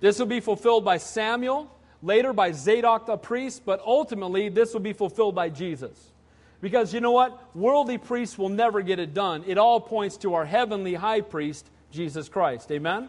[0.00, 1.70] This will be fulfilled by Samuel,
[2.02, 6.12] later by Zadok the priest, but ultimately this will be fulfilled by Jesus.
[6.60, 7.54] Because you know what?
[7.54, 9.44] Worldly priests will never get it done.
[9.46, 12.70] It all points to our heavenly high priest, Jesus Christ.
[12.70, 13.08] Amen?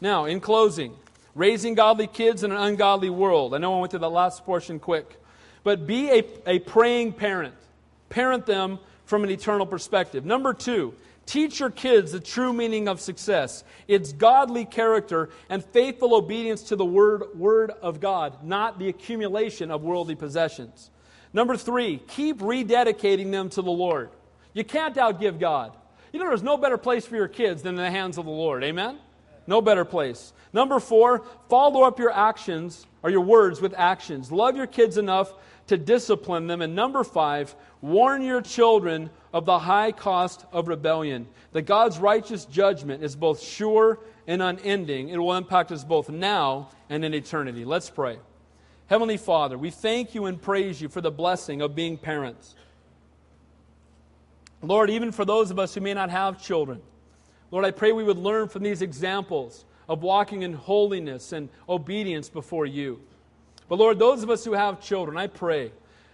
[0.00, 0.94] Now, in closing,
[1.34, 3.54] raising godly kids in an ungodly world.
[3.54, 5.20] I know I went through that last portion quick.
[5.64, 7.54] But be a, a praying parent.
[8.08, 8.78] Parent them
[9.08, 10.24] from an eternal perspective.
[10.24, 10.94] Number two,
[11.28, 13.62] Teach your kids the true meaning of success.
[13.86, 19.70] It's godly character and faithful obedience to the word, word of God, not the accumulation
[19.70, 20.90] of worldly possessions.
[21.34, 24.08] Number three, keep rededicating them to the Lord.
[24.54, 25.76] You can't outgive God.
[26.14, 28.30] You know, there's no better place for your kids than in the hands of the
[28.30, 28.64] Lord.
[28.64, 28.98] Amen?
[29.46, 30.32] No better place.
[30.54, 34.32] Number four, follow up your actions or your words with actions.
[34.32, 35.34] Love your kids enough
[35.68, 36.60] to discipline them.
[36.60, 41.28] And number five, warn your children of the high cost of rebellion.
[41.52, 45.08] That God's righteous judgment is both sure and unending.
[45.08, 47.64] It will impact us both now and in eternity.
[47.64, 48.18] Let's pray.
[48.86, 52.54] Heavenly Father, we thank you and praise you for the blessing of being parents.
[54.62, 56.80] Lord, even for those of us who may not have children,
[57.50, 62.28] Lord, I pray we would learn from these examples of walking in holiness and obedience
[62.28, 63.00] before you.
[63.68, 65.72] But Lord, those of us who have children, I pray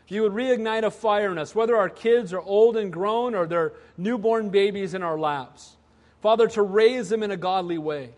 [0.09, 3.47] you would reignite a fire in us, whether our kids are old and grown or
[3.47, 5.77] they're newborn babies in our laps.
[6.21, 8.11] Father, to raise them in a godly way.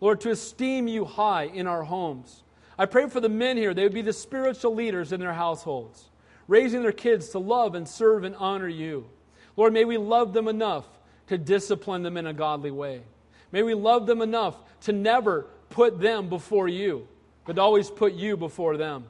[0.00, 2.42] Lord, to esteem you high in our homes.
[2.78, 6.10] I pray for the men here, they would be the spiritual leaders in their households,
[6.48, 9.08] raising their kids to love and serve and honor you.
[9.56, 10.86] Lord, may we love them enough
[11.28, 13.02] to discipline them in a godly way.
[13.52, 17.06] May we love them enough to never put them before you,
[17.44, 19.04] but always put you before them.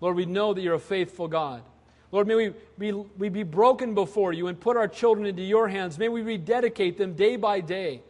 [0.00, 1.62] Lord, we know that you're a faithful God.
[2.10, 5.68] Lord, may we be, we be broken before you and put our children into your
[5.68, 5.98] hands.
[5.98, 8.02] May we rededicate them day by day.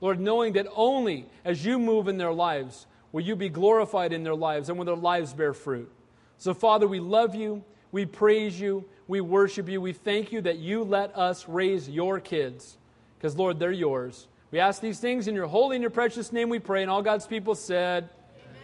[0.00, 4.22] Lord, knowing that only as you move in their lives will you be glorified in
[4.22, 5.90] their lives and will their lives bear fruit.
[6.38, 7.62] So, Father, we love you.
[7.92, 8.84] We praise you.
[9.08, 9.80] We worship you.
[9.80, 12.78] We thank you that you let us raise your kids
[13.18, 14.26] because, Lord, they're yours.
[14.52, 16.82] We ask these things in your holy and your precious name we pray.
[16.82, 18.08] And all God's people said.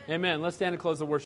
[0.08, 0.40] Amen.
[0.40, 1.24] Let's stand and close the worship.